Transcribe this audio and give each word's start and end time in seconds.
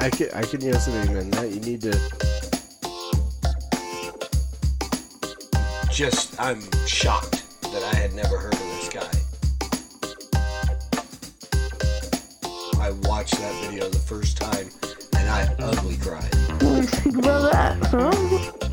I 0.00 0.08
can 0.08 0.30
I 0.32 0.42
can 0.42 0.62
yes 0.62 0.86
and 0.88 1.10
amen 1.10 1.30
that. 1.32 1.50
You 1.50 1.60
need 1.60 1.82
to. 1.82 1.92
Just, 5.92 6.40
I'm 6.40 6.62
shocked 6.86 7.44
that 7.64 7.82
I 7.92 7.94
had 7.94 8.14
never 8.14 8.38
heard 8.38 8.54
of 8.54 8.60
this 8.60 8.88
guy. 8.88 9.10
I 12.80 12.92
watched 13.02 13.36
that 13.38 13.54
video 13.66 13.90
the 13.90 13.98
first 13.98 14.38
time 14.38 14.70
and 15.18 15.28
I 15.28 15.54
ugly 15.58 15.98
cried. 15.98 16.32
Think 16.88 17.18
about 17.18 17.52
that, 17.52 17.76
huh? 17.88 18.69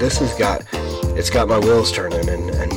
This 0.00 0.18
has 0.18 0.34
got, 0.34 0.64
it's 1.16 1.28
got 1.28 1.46
my 1.46 1.58
wheels 1.58 1.92
turning 1.92 2.26
and, 2.26 2.50
and? 2.50 2.72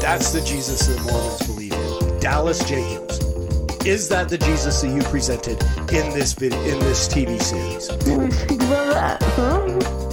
That's 0.00 0.32
the 0.32 0.42
Jesus 0.44 0.88
that 0.88 1.00
Mormons 1.04 1.46
believe 1.46 1.72
in. 1.72 2.20
Dallas 2.20 2.58
Jenkins. 2.68 3.20
Is 3.86 4.08
that 4.08 4.28
the 4.28 4.38
Jesus 4.38 4.82
that 4.82 4.88
you 4.88 5.02
presented 5.02 5.62
in 5.92 6.10
this 6.12 6.32
video 6.32 6.58
in 6.62 6.80
this 6.80 7.06
TV 7.06 7.40
series? 7.40 7.86
That, 7.86 9.22
huh? 9.22 10.07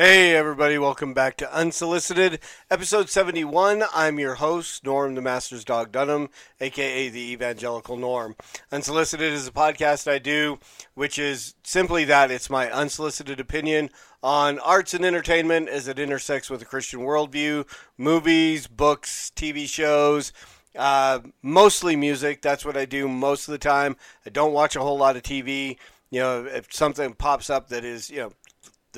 Hey 0.00 0.36
everybody, 0.36 0.78
welcome 0.78 1.12
back 1.12 1.36
to 1.38 1.52
Unsolicited, 1.52 2.38
episode 2.70 3.10
71. 3.10 3.82
I'm 3.92 4.20
your 4.20 4.36
host, 4.36 4.84
Norm 4.84 5.16
the 5.16 5.20
Master's 5.20 5.64
Dog 5.64 5.90
Dunham, 5.90 6.28
aka 6.60 7.08
the 7.08 7.32
Evangelical 7.32 7.96
Norm. 7.96 8.36
Unsolicited 8.70 9.32
is 9.32 9.48
a 9.48 9.50
podcast 9.50 10.08
I 10.08 10.20
do, 10.20 10.60
which 10.94 11.18
is 11.18 11.56
simply 11.64 12.04
that 12.04 12.30
it's 12.30 12.48
my 12.48 12.70
unsolicited 12.70 13.40
opinion 13.40 13.90
on 14.22 14.60
arts 14.60 14.94
and 14.94 15.04
entertainment 15.04 15.68
as 15.68 15.88
it 15.88 15.98
intersects 15.98 16.48
with 16.48 16.60
the 16.60 16.66
Christian 16.66 17.00
worldview, 17.00 17.66
movies, 17.96 18.68
books, 18.68 19.32
TV 19.34 19.68
shows, 19.68 20.32
uh, 20.76 21.18
mostly 21.42 21.96
music. 21.96 22.40
That's 22.40 22.64
what 22.64 22.76
I 22.76 22.84
do 22.84 23.08
most 23.08 23.48
of 23.48 23.52
the 23.52 23.58
time. 23.58 23.96
I 24.24 24.30
don't 24.30 24.52
watch 24.52 24.76
a 24.76 24.80
whole 24.80 24.96
lot 24.96 25.16
of 25.16 25.24
TV. 25.24 25.76
You 26.10 26.20
know, 26.20 26.44
if 26.46 26.72
something 26.72 27.14
pops 27.14 27.50
up 27.50 27.68
that 27.70 27.84
is, 27.84 28.08
you 28.08 28.18
know, 28.18 28.32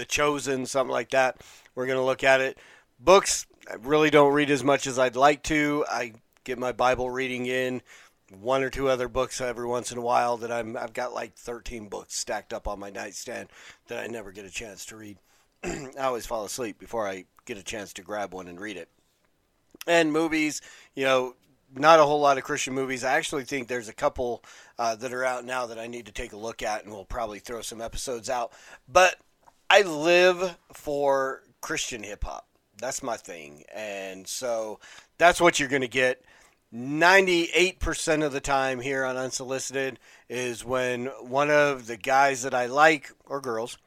The 0.00 0.06
Chosen, 0.06 0.66
something 0.66 0.92
like 0.92 1.10
that, 1.10 1.40
we're 1.74 1.86
going 1.86 1.98
to 1.98 2.04
look 2.04 2.24
at 2.24 2.40
it. 2.40 2.58
Books, 2.98 3.46
I 3.70 3.74
really 3.74 4.10
don't 4.10 4.32
read 4.32 4.50
as 4.50 4.64
much 4.64 4.86
as 4.86 4.98
I'd 4.98 5.16
like 5.16 5.42
to. 5.44 5.84
I 5.90 6.14
get 6.44 6.58
my 6.58 6.72
Bible 6.72 7.10
reading 7.10 7.46
in, 7.46 7.82
one 8.30 8.62
or 8.62 8.70
two 8.70 8.88
other 8.88 9.08
books 9.08 9.40
every 9.40 9.66
once 9.66 9.92
in 9.92 9.98
a 9.98 10.02
while 10.02 10.38
that 10.38 10.50
I'm 10.50 10.76
I've 10.76 10.92
got 10.92 11.12
like 11.12 11.34
13 11.34 11.88
books 11.88 12.16
stacked 12.16 12.52
up 12.52 12.66
on 12.66 12.78
my 12.78 12.90
nightstand 12.90 13.50
that 13.88 14.02
I 14.02 14.06
never 14.06 14.32
get 14.32 14.44
a 14.44 14.50
chance 14.50 14.86
to 14.86 14.96
read. 14.96 15.18
I 15.64 15.88
always 15.98 16.26
fall 16.26 16.44
asleep 16.44 16.78
before 16.78 17.06
I 17.06 17.24
get 17.44 17.58
a 17.58 17.62
chance 17.62 17.92
to 17.94 18.02
grab 18.02 18.32
one 18.32 18.48
and 18.48 18.60
read 18.60 18.76
it 18.76 18.88
and 19.86 20.12
movies, 20.12 20.60
you 20.94 21.04
know, 21.04 21.34
not 21.74 22.00
a 22.00 22.04
whole 22.04 22.20
lot 22.20 22.38
of 22.38 22.44
Christian 22.44 22.74
movies. 22.74 23.04
I 23.04 23.12
actually 23.12 23.44
think 23.44 23.68
there's 23.68 23.88
a 23.88 23.92
couple 23.92 24.42
uh, 24.78 24.96
that 24.96 25.12
are 25.12 25.24
out 25.24 25.44
now 25.44 25.66
that 25.66 25.78
I 25.78 25.86
need 25.86 26.06
to 26.06 26.12
take 26.12 26.32
a 26.32 26.36
look 26.36 26.62
at, 26.62 26.84
and 26.84 26.92
we'll 26.92 27.04
probably 27.04 27.38
throw 27.38 27.60
some 27.60 27.80
episodes 27.80 28.28
out. 28.28 28.52
But 28.88 29.16
I 29.72 29.82
live 29.82 30.58
for 30.72 31.44
Christian 31.60 32.02
hip 32.02 32.24
hop. 32.24 32.44
That's 32.78 33.04
my 33.04 33.16
thing. 33.16 33.62
And 33.72 34.26
so 34.26 34.80
that's 35.16 35.40
what 35.40 35.60
you're 35.60 35.68
going 35.68 35.82
to 35.82 35.88
get. 35.88 36.24
98% 36.74 38.24
of 38.24 38.32
the 38.32 38.40
time 38.40 38.80
here 38.80 39.04
on 39.04 39.16
Unsolicited 39.16 40.00
is 40.28 40.64
when 40.64 41.06
one 41.20 41.50
of 41.50 41.86
the 41.86 41.96
guys 41.96 42.42
that 42.42 42.52
I 42.52 42.66
like, 42.66 43.12
or 43.26 43.40
girls, 43.40 43.78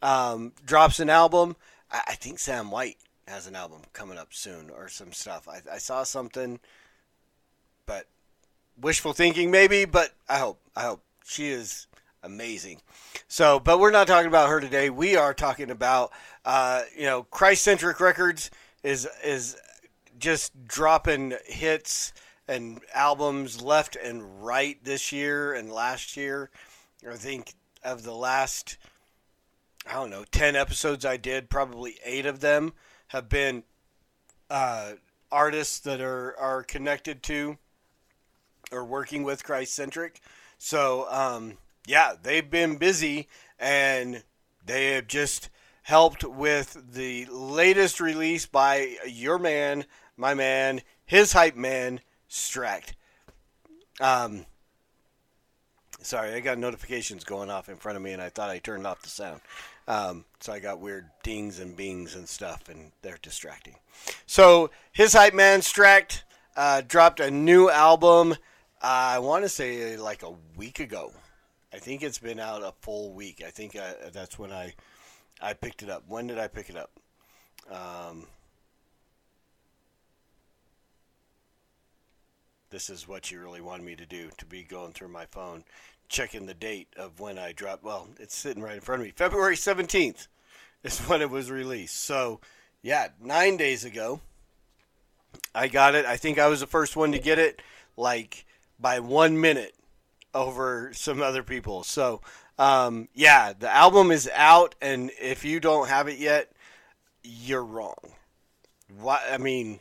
um, 0.00 0.52
drops 0.64 1.00
an 1.00 1.10
album. 1.10 1.56
I, 1.90 2.02
I 2.08 2.14
think 2.14 2.38
Sam 2.38 2.70
White 2.70 2.98
has 3.26 3.48
an 3.48 3.56
album 3.56 3.80
coming 3.92 4.18
up 4.18 4.32
soon 4.32 4.70
or 4.70 4.88
some 4.88 5.12
stuff. 5.12 5.48
I, 5.48 5.60
I 5.72 5.78
saw 5.78 6.04
something, 6.04 6.60
but 7.84 8.06
wishful 8.80 9.12
thinking 9.12 9.50
maybe, 9.50 9.86
but 9.86 10.12
I 10.28 10.38
hope. 10.38 10.60
I 10.76 10.82
hope. 10.82 11.02
She 11.24 11.48
is 11.48 11.88
amazing. 12.26 12.82
So, 13.28 13.58
but 13.58 13.78
we're 13.78 13.90
not 13.90 14.06
talking 14.06 14.26
about 14.26 14.50
her 14.50 14.60
today. 14.60 14.90
We 14.90 15.16
are 15.16 15.32
talking 15.32 15.70
about, 15.70 16.12
uh, 16.44 16.82
you 16.94 17.04
know, 17.04 17.22
Christ 17.22 17.62
centric 17.62 18.00
records 18.00 18.50
is 18.82 19.08
is 19.24 19.56
just 20.18 20.66
dropping 20.66 21.34
hits 21.46 22.12
and 22.48 22.80
albums 22.94 23.62
left 23.62 23.96
and 23.96 24.44
right 24.44 24.82
this 24.84 25.12
year 25.12 25.54
and 25.54 25.70
last 25.72 26.16
year. 26.16 26.50
I 27.08 27.14
think 27.14 27.54
of 27.84 28.02
the 28.02 28.14
last, 28.14 28.78
I 29.88 29.94
don't 29.94 30.10
know, 30.10 30.24
10 30.30 30.56
episodes 30.56 31.04
I 31.04 31.16
did, 31.16 31.50
probably 31.50 31.96
eight 32.04 32.26
of 32.26 32.40
them 32.40 32.72
have 33.08 33.28
been 33.28 33.62
uh, 34.50 34.92
artists 35.30 35.78
that 35.80 36.00
are, 36.00 36.36
are 36.38 36.62
connected 36.62 37.22
to 37.24 37.58
or 38.72 38.84
working 38.84 39.22
with 39.22 39.44
Christ 39.44 39.74
centric. 39.74 40.20
So, 40.58 41.06
um, 41.10 41.58
yeah, 41.86 42.14
they've 42.20 42.48
been 42.48 42.76
busy 42.76 43.28
and 43.58 44.22
they 44.64 44.92
have 44.92 45.06
just 45.06 45.48
helped 45.82 46.24
with 46.24 46.82
the 46.94 47.26
latest 47.26 48.00
release 48.00 48.44
by 48.44 48.96
your 49.06 49.38
man, 49.38 49.84
my 50.16 50.34
man, 50.34 50.82
his 51.04 51.32
hype 51.32 51.56
man, 51.56 52.00
Stract. 52.28 52.94
Um, 54.00 54.46
sorry, 56.02 56.34
I 56.34 56.40
got 56.40 56.58
notifications 56.58 57.22
going 57.22 57.50
off 57.50 57.68
in 57.68 57.76
front 57.76 57.96
of 57.96 58.02
me, 58.02 58.12
and 58.12 58.20
I 58.20 58.28
thought 58.30 58.50
I 58.50 58.58
turned 58.58 58.86
off 58.86 59.02
the 59.02 59.08
sound. 59.08 59.40
Um, 59.88 60.24
so 60.40 60.52
I 60.52 60.58
got 60.58 60.80
weird 60.80 61.06
dings 61.22 61.60
and 61.60 61.76
bings 61.76 62.16
and 62.16 62.28
stuff, 62.28 62.68
and 62.68 62.90
they're 63.02 63.18
distracting. 63.22 63.76
So 64.26 64.70
his 64.90 65.12
hype 65.12 65.34
man, 65.34 65.60
Stract, 65.60 66.22
uh, 66.56 66.82
dropped 66.86 67.20
a 67.20 67.30
new 67.30 67.70
album. 67.70 68.32
Uh, 68.32 68.36
I 68.82 69.18
want 69.20 69.44
to 69.44 69.48
say 69.48 69.96
like 69.96 70.24
a 70.24 70.34
week 70.56 70.80
ago. 70.80 71.12
I 71.72 71.78
think 71.78 72.02
it's 72.02 72.18
been 72.18 72.40
out 72.40 72.62
a 72.62 72.72
full 72.80 73.12
week. 73.12 73.42
I 73.46 73.50
think 73.50 73.76
uh, 73.76 74.10
that's 74.12 74.38
when 74.38 74.52
I 74.52 74.74
I 75.40 75.52
picked 75.52 75.82
it 75.82 75.90
up. 75.90 76.04
When 76.08 76.26
did 76.26 76.38
I 76.38 76.48
pick 76.48 76.70
it 76.70 76.76
up? 76.76 76.90
Um, 77.70 78.26
this 82.70 82.90
is 82.90 83.06
what 83.06 83.30
you 83.30 83.40
really 83.40 83.60
wanted 83.60 83.84
me 83.84 83.96
to 83.96 84.06
do 84.06 84.28
to 84.36 84.44
be 84.44 84.62
going 84.62 84.92
through 84.92 85.08
my 85.08 85.24
phone 85.26 85.64
checking 86.08 86.46
the 86.46 86.54
date 86.54 86.88
of 86.96 87.20
when 87.20 87.38
i 87.38 87.52
dropped 87.52 87.82
well 87.82 88.08
it's 88.18 88.36
sitting 88.36 88.62
right 88.62 88.74
in 88.74 88.80
front 88.80 89.00
of 89.00 89.06
me 89.06 89.12
february 89.14 89.56
17th 89.56 90.28
is 90.82 90.98
when 91.06 91.22
it 91.22 91.30
was 91.30 91.50
released 91.50 91.96
so 91.96 92.40
yeah 92.82 93.08
nine 93.20 93.56
days 93.56 93.84
ago 93.84 94.20
i 95.54 95.68
got 95.68 95.94
it 95.94 96.04
i 96.06 96.16
think 96.16 96.38
i 96.38 96.48
was 96.48 96.60
the 96.60 96.66
first 96.66 96.96
one 96.96 97.12
to 97.12 97.18
get 97.18 97.38
it 97.38 97.62
like 97.96 98.44
by 98.78 99.00
one 99.00 99.40
minute 99.40 99.74
over 100.36 100.90
some 100.92 101.22
other 101.22 101.42
people 101.42 101.82
so 101.82 102.20
um, 102.58 103.08
yeah 103.14 103.52
the 103.58 103.74
album 103.74 104.10
is 104.10 104.30
out 104.34 104.74
and 104.80 105.10
if 105.20 105.44
you 105.44 105.60
don't 105.60 105.88
have 105.88 106.08
it 106.08 106.18
yet 106.18 106.52
you're 107.22 107.64
wrong 107.64 107.96
what 109.00 109.20
i 109.30 109.38
mean 109.38 109.80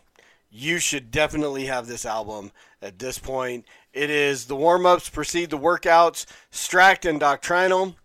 you 0.58 0.80
should 0.80 1.12
definitely 1.12 1.66
have 1.66 1.86
this 1.86 2.06
album 2.06 2.50
at 2.82 2.98
this 2.98 3.20
point. 3.20 3.66
It 3.92 4.10
is 4.10 4.46
the 4.46 4.56
warm 4.56 4.86
ups 4.86 5.10
precede 5.10 5.50
the 5.50 5.58
workouts, 5.58 6.26
Stract 6.50 7.08
and 7.08 7.20
Doctrinal. 7.20 7.98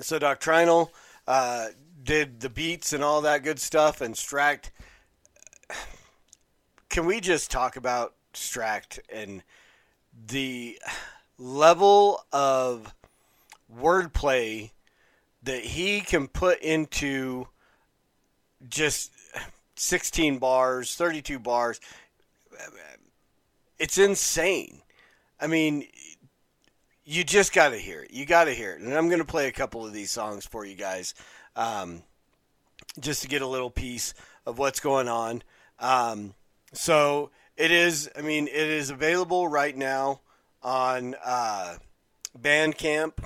So, 0.00 0.18
Doctrinal 0.18 0.92
uh, 1.28 1.68
did 2.02 2.40
the 2.40 2.50
beats 2.50 2.92
and 2.92 3.04
all 3.04 3.20
that 3.22 3.44
good 3.44 3.60
stuff, 3.60 4.00
and 4.00 4.16
Stract. 4.16 4.70
Can 6.88 7.06
we 7.06 7.20
just 7.20 7.50
talk 7.50 7.76
about 7.76 8.14
Stract 8.34 8.98
and 9.08 9.44
the 10.26 10.80
level 11.38 12.24
of 12.32 12.94
wordplay 13.74 14.70
that 15.42 15.62
he 15.62 16.00
can 16.00 16.28
put 16.28 16.60
into 16.60 17.46
just 18.68 19.12
16 19.76 20.38
bars, 20.38 20.94
32 20.94 21.38
bars. 21.38 21.80
It's 23.78 23.98
insane. 23.98 24.80
I 25.40 25.46
mean, 25.46 25.86
you 27.04 27.22
just 27.22 27.52
got 27.52 27.70
to 27.70 27.78
hear 27.78 28.02
it. 28.02 28.10
You 28.10 28.26
got 28.26 28.44
to 28.44 28.54
hear 28.54 28.72
it. 28.72 28.80
And 28.80 28.92
I'm 28.94 29.08
going 29.08 29.20
to 29.20 29.24
play 29.24 29.46
a 29.48 29.52
couple 29.52 29.86
of 29.86 29.92
these 29.92 30.10
songs 30.10 30.46
for 30.46 30.64
you 30.64 30.74
guys 30.74 31.14
um, 31.54 32.02
just 32.98 33.22
to 33.22 33.28
get 33.28 33.42
a 33.42 33.46
little 33.46 33.70
piece 33.70 34.14
of 34.46 34.58
what's 34.58 34.80
going 34.80 35.08
on. 35.08 35.42
Um, 35.78 36.34
so 36.72 37.30
it 37.56 37.70
is, 37.70 38.10
I 38.16 38.22
mean, 38.22 38.48
it 38.48 38.54
is 38.54 38.90
available 38.90 39.46
right 39.46 39.76
now 39.76 40.20
on 40.66 41.14
uh, 41.24 41.76
Bandcamp. 42.38 43.24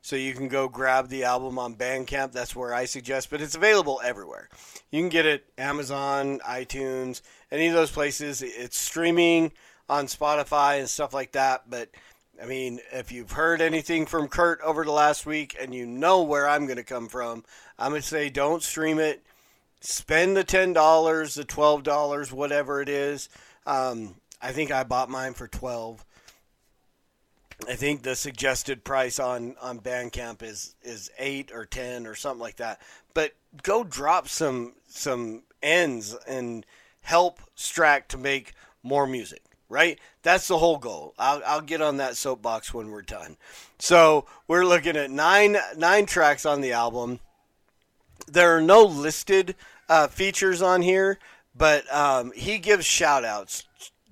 So 0.00 0.14
you 0.14 0.34
can 0.34 0.46
go 0.46 0.68
grab 0.68 1.08
the 1.08 1.24
album 1.24 1.58
on 1.58 1.74
Bandcamp. 1.74 2.30
That's 2.30 2.54
where 2.54 2.72
I 2.72 2.84
suggest, 2.84 3.28
but 3.28 3.40
it's 3.40 3.56
available 3.56 4.00
everywhere. 4.04 4.48
You 4.92 5.00
can 5.00 5.08
get 5.08 5.26
it 5.26 5.44
Amazon, 5.58 6.38
iTunes, 6.48 7.22
any 7.50 7.66
of 7.66 7.74
those 7.74 7.90
places. 7.90 8.40
It's 8.40 8.78
streaming 8.78 9.50
on 9.88 10.06
Spotify 10.06 10.78
and 10.78 10.88
stuff 10.88 11.12
like 11.12 11.32
that. 11.32 11.68
But 11.68 11.90
I 12.40 12.46
mean, 12.46 12.78
if 12.92 13.10
you've 13.10 13.32
heard 13.32 13.60
anything 13.60 14.06
from 14.06 14.28
Kurt 14.28 14.60
over 14.60 14.84
the 14.84 14.92
last 14.92 15.26
week 15.26 15.56
and 15.60 15.74
you 15.74 15.86
know 15.86 16.22
where 16.22 16.48
I'm 16.48 16.66
going 16.66 16.76
to 16.76 16.84
come 16.84 17.08
from, 17.08 17.42
I'm 17.76 17.90
going 17.90 18.02
to 18.02 18.06
say 18.06 18.30
don't 18.30 18.62
stream 18.62 19.00
it. 19.00 19.24
Spend 19.80 20.36
the 20.36 20.44
$10, 20.44 21.34
the 21.34 21.44
$12, 21.44 22.32
whatever 22.32 22.80
it 22.80 22.88
is. 22.88 23.28
Um, 23.66 24.14
I 24.40 24.52
think 24.52 24.70
I 24.70 24.84
bought 24.84 25.10
mine 25.10 25.34
for 25.34 25.48
12 25.48 26.04
I 27.68 27.74
think 27.74 28.02
the 28.02 28.14
suggested 28.14 28.84
price 28.84 29.18
on 29.18 29.56
on 29.60 29.80
Bandcamp 29.80 30.42
is 30.42 30.74
is 30.82 31.10
eight 31.18 31.50
or 31.52 31.64
ten 31.64 32.06
or 32.06 32.14
something 32.14 32.40
like 32.40 32.56
that. 32.56 32.80
But 33.14 33.32
go 33.62 33.82
drop 33.82 34.28
some 34.28 34.74
some 34.86 35.42
ends 35.62 36.14
and 36.28 36.66
help 37.00 37.40
Strack 37.56 38.08
to 38.08 38.18
make 38.18 38.52
more 38.82 39.06
music. 39.06 39.42
Right? 39.68 39.98
That's 40.22 40.46
the 40.46 40.58
whole 40.58 40.78
goal. 40.78 41.12
I'll, 41.18 41.42
I'll 41.44 41.60
get 41.60 41.82
on 41.82 41.96
that 41.96 42.16
soapbox 42.16 42.72
when 42.72 42.90
we're 42.90 43.02
done. 43.02 43.36
So 43.80 44.26
we're 44.46 44.64
looking 44.64 44.96
at 44.96 45.10
nine 45.10 45.56
nine 45.76 46.06
tracks 46.06 46.46
on 46.46 46.60
the 46.60 46.72
album. 46.72 47.18
There 48.28 48.56
are 48.56 48.60
no 48.60 48.84
listed 48.84 49.56
uh, 49.88 50.06
features 50.06 50.62
on 50.62 50.82
here, 50.82 51.18
but 51.56 51.92
um, 51.92 52.32
he 52.32 52.58
gives 52.58 52.86
shout 52.86 53.24
outs 53.24 53.64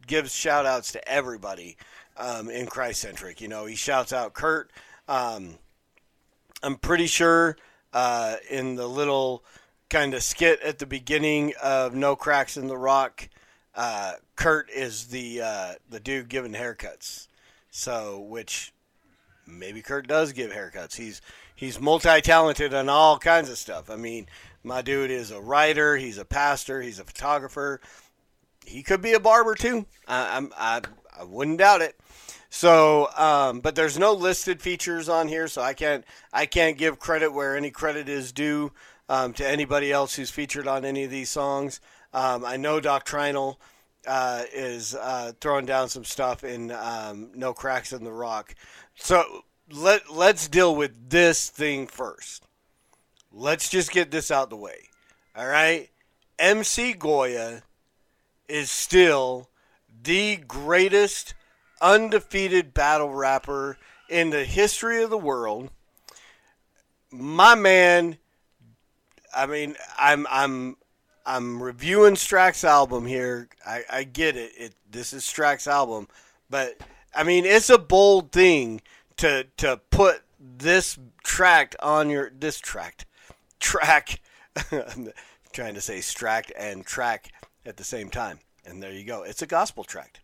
gives 0.06 0.34
shout 0.34 0.66
outs 0.66 0.92
to 0.92 1.08
everybody 1.08 1.76
um, 2.16 2.48
in 2.48 2.66
Christ 2.66 3.00
Centric. 3.00 3.40
You 3.40 3.48
know, 3.48 3.66
he 3.66 3.74
shouts 3.74 4.12
out 4.12 4.34
Kurt. 4.34 4.70
Um, 5.08 5.58
I'm 6.62 6.76
pretty 6.76 7.06
sure 7.06 7.56
uh, 7.92 8.36
in 8.50 8.74
the 8.74 8.88
little 8.88 9.44
kind 9.90 10.14
of 10.14 10.22
skit 10.22 10.60
at 10.62 10.78
the 10.78 10.86
beginning 10.86 11.52
of 11.62 11.94
No 11.94 12.16
Cracks 12.16 12.56
in 12.56 12.66
the 12.66 12.76
Rock, 12.76 13.28
uh, 13.74 14.14
Kurt 14.36 14.70
is 14.70 15.06
the 15.06 15.42
uh, 15.42 15.74
the 15.88 16.00
dude 16.00 16.28
giving 16.28 16.52
haircuts. 16.52 17.28
So, 17.70 18.20
which 18.20 18.72
maybe 19.46 19.82
Kurt 19.82 20.06
does 20.06 20.32
give 20.32 20.52
haircuts. 20.52 20.96
He's 20.96 21.20
he's 21.54 21.80
multi 21.80 22.20
talented 22.20 22.72
on 22.72 22.88
all 22.88 23.18
kinds 23.18 23.50
of 23.50 23.58
stuff. 23.58 23.90
I 23.90 23.96
mean, 23.96 24.26
my 24.62 24.80
dude 24.80 25.10
is 25.10 25.30
a 25.30 25.40
writer. 25.40 25.96
He's 25.96 26.18
a 26.18 26.24
pastor. 26.24 26.80
He's 26.80 26.98
a 26.98 27.04
photographer. 27.04 27.80
He 28.64 28.82
could 28.82 29.02
be 29.02 29.12
a 29.12 29.20
barber 29.20 29.54
too. 29.54 29.86
I, 30.08 30.46
I 30.56 30.80
I 31.18 31.24
wouldn't 31.24 31.58
doubt 31.58 31.82
it. 31.82 31.98
So, 32.50 33.08
um, 33.16 33.60
but 33.60 33.74
there's 33.74 33.98
no 33.98 34.12
listed 34.12 34.62
features 34.62 35.08
on 35.08 35.26
here, 35.26 35.48
so 35.48 35.60
I 35.60 35.74
can't 35.74 36.04
I 36.32 36.46
can't 36.46 36.78
give 36.78 36.98
credit 36.98 37.32
where 37.32 37.56
any 37.56 37.70
credit 37.70 38.08
is 38.08 38.32
due 38.32 38.72
um, 39.08 39.32
to 39.34 39.48
anybody 39.48 39.90
else 39.90 40.14
who's 40.14 40.30
featured 40.30 40.68
on 40.68 40.84
any 40.84 41.04
of 41.04 41.10
these 41.10 41.30
songs. 41.30 41.80
Um, 42.12 42.44
I 42.44 42.56
know 42.56 42.78
Doctrinal 42.78 43.60
uh, 44.06 44.44
is 44.52 44.94
uh, 44.94 45.32
throwing 45.40 45.66
down 45.66 45.88
some 45.88 46.04
stuff 46.04 46.44
in 46.44 46.70
um, 46.70 47.30
No 47.34 47.52
Cracks 47.52 47.92
in 47.92 48.04
the 48.04 48.12
Rock. 48.12 48.54
So 48.94 49.44
let 49.70 50.12
let's 50.12 50.46
deal 50.46 50.76
with 50.76 51.10
this 51.10 51.48
thing 51.48 51.86
first. 51.86 52.46
Let's 53.32 53.68
just 53.68 53.90
get 53.90 54.12
this 54.12 54.30
out 54.30 54.50
the 54.50 54.56
way. 54.56 54.90
All 55.34 55.48
right, 55.48 55.90
MC 56.38 56.92
Goya 56.92 57.62
is 58.48 58.70
still 58.70 59.48
the 60.02 60.36
greatest 60.36 61.34
undefeated 61.80 62.74
battle 62.74 63.12
rapper 63.12 63.78
in 64.08 64.30
the 64.30 64.44
history 64.44 65.02
of 65.02 65.10
the 65.10 65.18
world. 65.18 65.70
My 67.10 67.54
man, 67.54 68.18
I 69.34 69.46
mean, 69.46 69.76
I'm 69.98 70.26
I'm 70.30 70.76
I'm 71.26 71.62
reviewing 71.62 72.14
Strack's 72.14 72.64
album 72.64 73.06
here. 73.06 73.48
I, 73.66 73.82
I 73.90 74.04
get 74.04 74.36
it. 74.36 74.52
it. 74.56 74.74
This 74.90 75.12
is 75.12 75.24
Strack's 75.24 75.66
album, 75.66 76.08
but 76.50 76.76
I 77.14 77.22
mean, 77.22 77.44
it's 77.44 77.70
a 77.70 77.78
bold 77.78 78.32
thing 78.32 78.80
to 79.18 79.46
to 79.58 79.80
put 79.90 80.22
this 80.38 80.98
tract 81.22 81.76
on 81.80 82.10
your 82.10 82.30
this 82.30 82.58
tract 82.58 83.06
track. 83.60 84.20
I'm 84.72 85.12
trying 85.52 85.74
to 85.74 85.80
say 85.80 85.98
Strack 85.98 86.50
and 86.58 86.84
track 86.84 87.32
at 87.66 87.76
the 87.76 87.84
same 87.84 88.10
time, 88.10 88.40
and 88.64 88.82
there 88.82 88.92
you 88.92 89.04
go. 89.04 89.22
It's 89.22 89.42
a 89.42 89.46
gospel 89.46 89.84
tract 89.84 90.20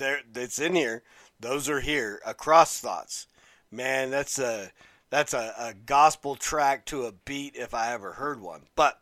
there 0.00 0.20
it's 0.34 0.58
in 0.58 0.74
here. 0.74 1.04
Those 1.38 1.68
are 1.68 1.80
here. 1.80 2.20
Across 2.26 2.80
thoughts. 2.80 3.28
Man, 3.70 4.10
that's 4.10 4.40
a 4.40 4.72
that's 5.10 5.32
a, 5.32 5.54
a 5.56 5.74
gospel 5.86 6.34
track 6.34 6.84
to 6.86 7.04
a 7.04 7.12
beat 7.12 7.54
if 7.54 7.72
I 7.72 7.92
ever 7.92 8.14
heard 8.14 8.40
one. 8.40 8.62
But 8.74 9.00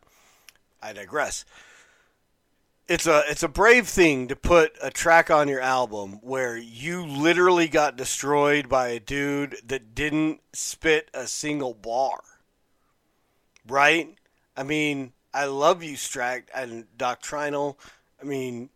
I 0.81 0.93
digress. 0.93 1.43
It's 2.87 3.07
a 3.07 3.23
it's 3.27 3.43
a 3.43 3.47
brave 3.47 3.87
thing 3.87 4.27
to 4.27 4.35
put 4.35 4.77
a 4.81 4.91
track 4.91 5.31
on 5.31 5.47
your 5.47 5.61
album 5.61 6.19
where 6.21 6.57
you 6.57 7.05
literally 7.05 7.67
got 7.67 7.95
destroyed 7.95 8.69
by 8.69 8.89
a 8.89 8.99
dude 8.99 9.57
that 9.65 9.95
didn't 9.95 10.41
spit 10.53 11.09
a 11.13 11.25
single 11.25 11.73
bar. 11.73 12.21
Right? 13.67 14.15
I 14.57 14.63
mean, 14.63 15.13
I 15.33 15.45
love 15.45 15.83
you, 15.83 15.95
Strack 15.95 16.43
and 16.53 16.85
Doctrinal. 16.97 17.77
I 18.21 18.25
mean, 18.25 18.69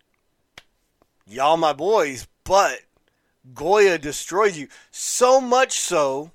y'all 1.26 1.58
my 1.58 1.74
boys, 1.74 2.28
but 2.44 2.80
Goya 3.54 3.98
destroys 3.98 4.58
you. 4.58 4.68
So 4.92 5.42
much 5.42 5.80
so 5.80 6.32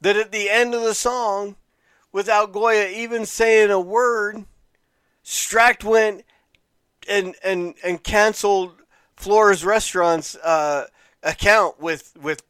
that 0.00 0.16
at 0.16 0.30
the 0.30 0.50
end 0.50 0.74
of 0.74 0.82
the 0.82 0.94
song, 0.94 1.56
without 2.12 2.52
Goya 2.52 2.88
even 2.88 3.26
saying 3.26 3.70
a 3.70 3.80
word, 3.80 4.44
Strack 5.24 5.82
went 5.82 6.24
and 7.08 7.34
and 7.42 7.74
and 7.82 8.02
canceled 8.02 8.72
Flora's 9.16 9.64
Restaurant's 9.64 10.36
uh, 10.36 10.86
account 11.22 11.80
with 11.80 12.12
with 12.20 12.42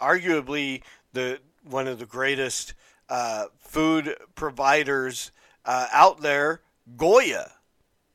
arguably 0.00 0.82
the 1.12 1.40
one 1.62 1.88
of 1.88 1.98
the 1.98 2.06
greatest 2.06 2.74
uh, 3.08 3.46
food 3.58 4.16
providers 4.34 5.30
uh, 5.64 5.88
out 5.92 6.20
there, 6.20 6.60
Goya. 6.96 7.50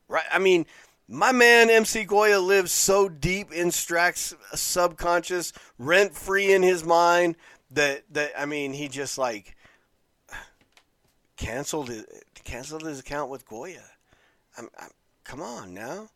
Right? 0.07 0.25
I 0.31 0.39
mean, 0.39 0.65
my 1.07 1.31
man 1.31 1.69
MC 1.69 2.03
Goya 2.03 2.39
lives 2.39 2.71
so 2.71 3.09
deep 3.09 3.51
in 3.51 3.71
Strack's 3.71 4.35
subconscious, 4.53 5.53
rent 5.77 6.15
free 6.15 6.53
in 6.53 6.63
his 6.63 6.83
mind 6.83 7.35
that 7.71 8.03
that 8.11 8.31
I 8.37 8.45
mean 8.45 8.73
he 8.73 8.87
just 8.87 9.17
like 9.17 9.55
canceled 11.37 11.89
his, 11.89 12.05
canceled 12.43 12.83
his 12.83 12.99
account 12.99 13.29
with 13.29 13.47
Goya. 13.47 13.83
I'm, 14.57 14.69
I'm, 14.79 14.89
come 15.23 15.41
on 15.41 15.73
now. 15.73 16.09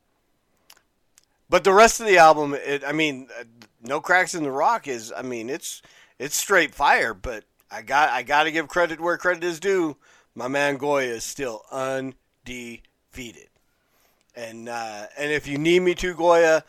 But 1.50 1.64
the 1.64 1.74
rest 1.74 2.00
of 2.00 2.08
the 2.08 2.18
album, 2.18 2.54
it, 2.54 2.84
I 2.86 2.94
mean, 2.94 3.28
uh, 3.40 3.44
no 3.82 4.02
cracks 4.02 4.34
in 4.34 4.44
the 4.44 4.52
rock 4.52 4.88
is, 4.88 5.14
I 5.16 5.22
mean, 5.22 5.50
it's 5.50 5.82
it's 6.18 6.36
straight 6.36 6.74
fire. 6.74 7.14
But 7.14 7.46
I 7.70 7.82
got 7.82 8.10
I 8.10 8.24
got 8.24 8.44
to 8.44 8.52
give 8.52 8.68
credit 8.68 9.00
where 9.00 9.18
credit 9.18 9.44
is 9.44 9.60
due. 9.60 9.98
My 10.36 10.48
man 10.48 10.78
Goya 10.78 11.14
is 11.14 11.24
still 11.24 11.64
undefeated. 11.72 13.50
And 14.36 14.68
uh, 14.68 15.06
and 15.18 15.32
if 15.32 15.48
you 15.48 15.58
need 15.58 15.82
me 15.82 15.94
to, 15.96 16.16
Goya, 16.16 16.64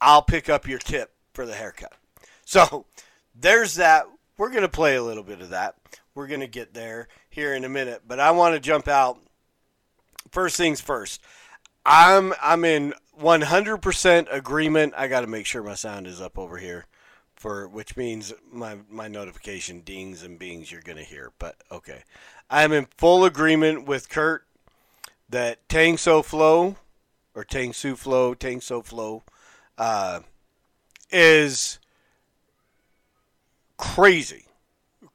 I'll 0.00 0.22
pick 0.22 0.48
up 0.48 0.66
your 0.66 0.80
tip 0.80 1.12
for 1.32 1.46
the 1.46 1.54
haircut. 1.54 1.92
So 2.44 2.86
there's 3.34 3.76
that. 3.76 4.06
We're 4.36 4.50
gonna 4.50 4.68
play 4.68 4.96
a 4.96 5.02
little 5.02 5.22
bit 5.22 5.40
of 5.40 5.50
that. 5.50 5.76
We're 6.14 6.26
gonna 6.26 6.48
get 6.48 6.74
there 6.74 7.08
here 7.30 7.54
in 7.54 7.64
a 7.64 7.68
minute, 7.68 8.02
but 8.06 8.18
I 8.18 8.32
want 8.32 8.54
to 8.54 8.60
jump 8.60 8.88
out. 8.88 9.18
First 10.32 10.56
things 10.56 10.80
first. 10.80 11.20
I'm 11.86 12.34
I'm 12.42 12.64
in 12.64 12.94
100% 13.20 14.26
agreement. 14.32 14.94
I 14.96 15.06
got 15.06 15.20
to 15.20 15.26
make 15.28 15.46
sure 15.46 15.62
my 15.62 15.74
sound 15.74 16.08
is 16.08 16.20
up 16.20 16.36
over 16.36 16.56
here 16.56 16.86
for 17.44 17.68
which 17.68 17.94
means 17.94 18.32
my 18.50 18.78
my 18.88 19.06
notification 19.06 19.80
dings 19.80 20.22
and 20.22 20.38
bings 20.38 20.72
you're 20.72 20.80
going 20.80 20.96
to 20.96 21.04
hear. 21.04 21.30
But 21.38 21.56
okay. 21.70 22.02
I'm 22.48 22.72
in 22.72 22.86
full 22.96 23.26
agreement 23.26 23.86
with 23.86 24.08
Kurt 24.08 24.46
that 25.28 25.68
Tang 25.68 25.98
Soo 25.98 26.22
Flow 26.22 26.76
or 27.34 27.44
Tang 27.44 27.74
Soo 27.74 27.96
Flow, 27.96 28.32
Tang 28.32 28.62
Soo 28.62 28.80
Flow, 28.80 29.24
uh, 29.76 30.20
is 31.10 31.78
crazy, 33.76 34.46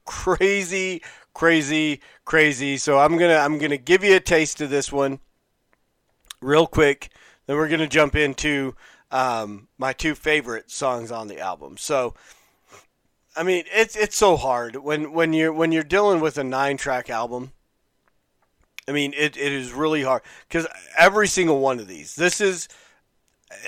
crazy, 0.06 1.02
crazy, 1.34 2.00
crazy. 2.26 2.78
So 2.78 3.00
I'm 3.00 3.18
gonna 3.18 3.38
I'm 3.38 3.58
gonna 3.58 3.76
give 3.76 4.04
you 4.04 4.16
a 4.16 4.20
taste 4.20 4.62
of 4.62 4.70
this 4.70 4.92
one, 4.92 5.20
real 6.42 6.68
quick. 6.68 7.10
Then 7.48 7.56
we're 7.56 7.70
gonna 7.70 7.88
jump 7.88 8.16
into 8.16 8.76
um, 9.12 9.68
my 9.78 9.94
two 9.94 10.16
favorite 10.16 10.70
songs 10.72 11.12
on 11.12 11.28
the 11.28 11.40
album. 11.40 11.78
So 11.78 12.14
I 13.36 13.44
mean, 13.44 13.64
it's 13.74 13.96
it's 13.96 14.18
so 14.18 14.36
hard 14.36 14.76
when 14.76 15.14
when 15.14 15.34
you're 15.34 15.54
when 15.54 15.72
you're 15.72 15.84
dealing 15.84 16.20
with 16.20 16.38
a 16.38 16.44
nine 16.44 16.78
track 16.78 17.10
album. 17.10 17.54
I 18.88 18.92
mean, 18.92 19.14
it, 19.16 19.38
it 19.38 19.54
is 19.54 19.72
really 19.72 20.02
hard 20.02 20.24
because 20.48 20.68
every 20.98 21.28
single 21.28 21.60
one 21.60 21.80
of 21.80 21.88
these. 21.88 22.16
This 22.16 22.42
is. 22.42 22.68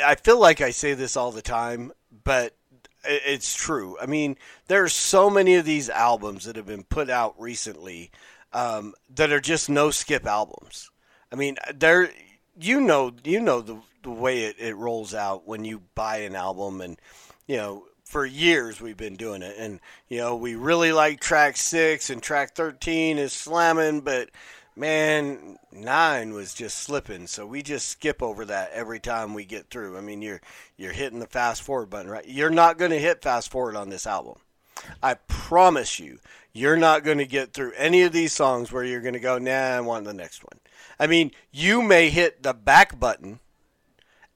I 0.03 0.15
feel 0.15 0.39
like 0.39 0.61
I 0.61 0.71
say 0.71 0.93
this 0.93 1.15
all 1.15 1.31
the 1.31 1.41
time, 1.41 1.91
but 2.23 2.55
it, 3.03 3.21
it's 3.25 3.55
true. 3.55 3.97
I 4.01 4.07
mean, 4.07 4.35
there 4.67 4.83
are 4.83 4.89
so 4.89 5.29
many 5.29 5.55
of 5.55 5.65
these 5.65 5.89
albums 5.89 6.45
that 6.45 6.55
have 6.55 6.67
been 6.67 6.83
put 6.83 7.09
out 7.09 7.39
recently 7.39 8.11
um, 8.51 8.93
that 9.09 9.31
are 9.31 9.39
just 9.39 9.69
no 9.69 9.89
skip 9.89 10.25
albums. 10.25 10.91
I 11.31 11.35
mean, 11.35 11.57
they're 11.73 12.09
you 12.61 12.81
know 12.81 13.11
you 13.23 13.39
know 13.39 13.61
the 13.61 13.77
the 14.03 14.11
way 14.11 14.43
it, 14.45 14.55
it 14.59 14.75
rolls 14.75 15.13
out 15.13 15.47
when 15.47 15.63
you 15.63 15.81
buy 15.95 16.17
an 16.17 16.35
album 16.35 16.81
and 16.81 16.97
you 17.47 17.57
know 17.57 17.85
for 18.03 18.25
years 18.25 18.81
we've 18.81 18.97
been 18.97 19.15
doing 19.15 19.41
it. 19.41 19.55
And 19.57 19.79
you 20.07 20.17
know 20.19 20.35
we 20.35 20.55
really 20.55 20.91
like 20.91 21.19
track 21.19 21.57
six 21.57 22.09
and 22.09 22.21
track 22.21 22.55
13 22.55 23.17
is 23.17 23.33
slamming 23.33 24.01
but 24.01 24.29
man 24.75 25.57
nine 25.71 26.33
was 26.33 26.53
just 26.53 26.77
slipping. 26.77 27.27
So 27.27 27.45
we 27.45 27.61
just 27.61 27.87
skip 27.87 28.21
over 28.21 28.45
that 28.45 28.71
every 28.73 28.99
time 28.99 29.33
we 29.33 29.45
get 29.45 29.69
through. 29.69 29.97
I 29.97 30.01
mean 30.01 30.21
you're 30.21 30.41
you're 30.77 30.93
hitting 30.93 31.19
the 31.19 31.27
fast 31.27 31.61
forward 31.61 31.89
button 31.89 32.11
right? 32.11 32.27
You're 32.27 32.49
not 32.49 32.77
going 32.77 32.91
to 32.91 32.99
hit 32.99 33.21
fast 33.21 33.51
forward 33.51 33.75
on 33.75 33.89
this 33.89 34.07
album. 34.07 34.35
I 35.03 35.15
promise 35.27 35.99
you 35.99 36.19
you're 36.53 36.77
not 36.77 37.03
going 37.03 37.19
to 37.19 37.25
get 37.25 37.53
through 37.53 37.73
any 37.77 38.01
of 38.03 38.11
these 38.11 38.33
songs 38.33 38.71
where 38.71 38.83
you're 38.83 39.01
going 39.01 39.13
to 39.13 39.19
go 39.19 39.37
nah 39.37 39.51
i 39.51 39.79
want 39.79 40.05
the 40.05 40.13
next 40.13 40.43
one 40.43 40.59
i 40.99 41.07
mean 41.07 41.31
you 41.51 41.81
may 41.81 42.09
hit 42.09 42.43
the 42.43 42.53
back 42.53 42.99
button 42.99 43.39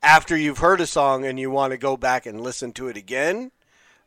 after 0.05 0.37
you've 0.37 0.59
heard 0.59 0.79
a 0.79 0.87
song 0.87 1.25
and 1.25 1.39
you 1.39 1.49
want 1.49 1.71
to 1.71 1.77
go 1.77 1.97
back 1.97 2.27
and 2.27 2.39
listen 2.39 2.71
to 2.73 2.87
it 2.87 2.95
again, 2.95 3.51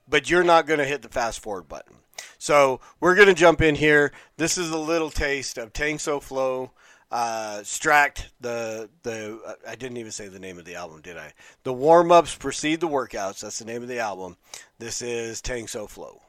but 0.08 0.30
you're 0.30 0.44
not 0.44 0.66
going 0.66 0.78
to 0.78 0.86
hit 0.86 1.02
the 1.02 1.08
fast 1.08 1.40
forward 1.40 1.68
button. 1.68 1.96
So 2.38 2.80
we're 3.00 3.16
going 3.16 3.28
to 3.28 3.34
jump 3.34 3.60
in 3.60 3.74
here. 3.74 4.12
This 4.36 4.56
is 4.56 4.70
a 4.70 4.78
little 4.78 5.10
taste 5.10 5.58
of 5.58 5.72
Tang 5.72 5.98
Soo 5.98 6.20
Flow, 6.20 6.70
uh, 7.10 7.60
Stract. 7.62 8.26
The 8.40 8.88
the 9.02 9.58
I 9.66 9.74
didn't 9.74 9.96
even 9.96 10.12
say 10.12 10.28
the 10.28 10.38
name 10.38 10.58
of 10.58 10.64
the 10.64 10.76
album, 10.76 11.00
did 11.00 11.16
I? 11.16 11.32
The 11.64 11.72
warm 11.72 12.12
ups 12.12 12.34
precede 12.34 12.80
the 12.80 12.88
workouts. 12.88 13.40
That's 13.40 13.58
the 13.58 13.64
name 13.64 13.82
of 13.82 13.88
the 13.88 13.98
album. 13.98 14.36
This 14.78 15.02
is 15.02 15.40
Tang 15.40 15.66
Soo 15.66 15.86
Flow. 15.86 16.22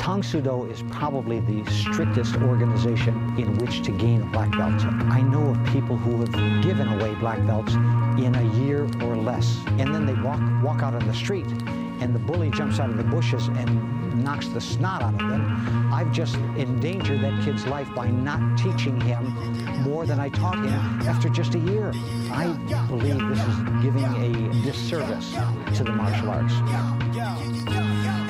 Tang 0.00 0.22
Soo 0.22 0.40
Do 0.40 0.64
is 0.64 0.82
probably 0.90 1.40
the 1.40 1.62
strictest 1.70 2.34
organization 2.36 3.14
in 3.38 3.54
which 3.58 3.82
to 3.82 3.92
gain 3.92 4.22
a 4.22 4.24
black 4.24 4.50
belt. 4.52 4.82
I 5.12 5.20
know 5.20 5.50
of 5.50 5.62
people 5.74 5.94
who 5.94 6.20
have 6.20 6.62
given 6.62 6.88
away 6.88 7.14
black 7.16 7.46
belts 7.46 7.74
in 7.74 8.34
a 8.34 8.64
year 8.64 8.84
or 9.02 9.14
less, 9.14 9.60
and 9.78 9.94
then 9.94 10.06
they 10.06 10.14
walk 10.14 10.40
walk 10.62 10.82
out 10.82 10.94
on 10.94 11.06
the 11.06 11.12
street, 11.12 11.46
and 12.00 12.14
the 12.14 12.18
bully 12.18 12.50
jumps 12.50 12.80
out 12.80 12.88
of 12.88 12.96
the 12.96 13.04
bushes 13.04 13.48
and 13.48 14.24
knocks 14.24 14.48
the 14.48 14.60
snot 14.60 15.02
out 15.02 15.12
of 15.12 15.28
them. 15.28 15.92
I've 15.92 16.12
just 16.12 16.36
endangered 16.56 17.20
that 17.20 17.44
kid's 17.44 17.66
life 17.66 17.94
by 17.94 18.08
not 18.08 18.56
teaching 18.56 18.98
him 19.02 19.24
more 19.82 20.06
than 20.06 20.18
I 20.18 20.30
taught 20.30 20.56
him 20.56 21.08
after 21.08 21.28
just 21.28 21.54
a 21.54 21.58
year. 21.58 21.92
I 22.32 22.54
believe 22.88 23.18
this 23.28 23.38
is 23.38 23.56
giving 23.82 24.04
a 24.04 24.62
disservice 24.62 25.34
to 25.76 25.84
the 25.84 25.92
martial 25.92 26.30
arts. 26.30 26.54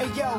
Hey 0.01 0.11
yo, 0.19 0.39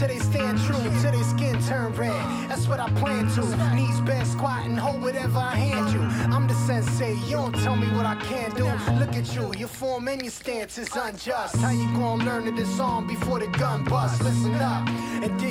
till 0.00 0.08
they 0.08 0.18
stand 0.18 0.58
true, 0.60 0.82
till 1.02 1.12
their 1.12 1.24
skin 1.24 1.62
turn 1.64 1.92
red. 1.92 2.10
That's 2.48 2.66
what 2.66 2.80
I 2.80 2.88
plan 3.00 3.28
to. 3.34 3.42
Knees 3.74 4.00
bent, 4.00 4.26
squat, 4.26 4.64
and 4.64 4.78
hold 4.78 5.02
whatever 5.02 5.38
I 5.38 5.54
hand 5.54 5.92
you. 5.92 6.00
I'm 6.34 6.48
the 6.48 6.54
sensei, 6.54 7.14
you 7.26 7.36
don't 7.36 7.54
tell 7.56 7.76
me 7.76 7.86
what 7.88 8.06
I 8.06 8.14
can't 8.14 8.56
do. 8.56 8.64
Look 8.98 9.14
at 9.14 9.34
you, 9.34 9.52
your 9.58 9.68
form 9.68 10.08
and 10.08 10.22
your 10.22 10.30
stance 10.30 10.78
is 10.78 10.88
unjust. 10.96 11.56
How 11.56 11.70
you 11.70 11.86
gonna 11.92 12.24
learn 12.24 12.44
to 12.44 12.52
disarm 12.52 13.06
before 13.06 13.40
the 13.40 13.48
gun 13.58 13.84
busts? 13.84 14.22
Listen 14.22 14.54
up 14.54 14.88
and 14.88 15.38
dig 15.38 15.49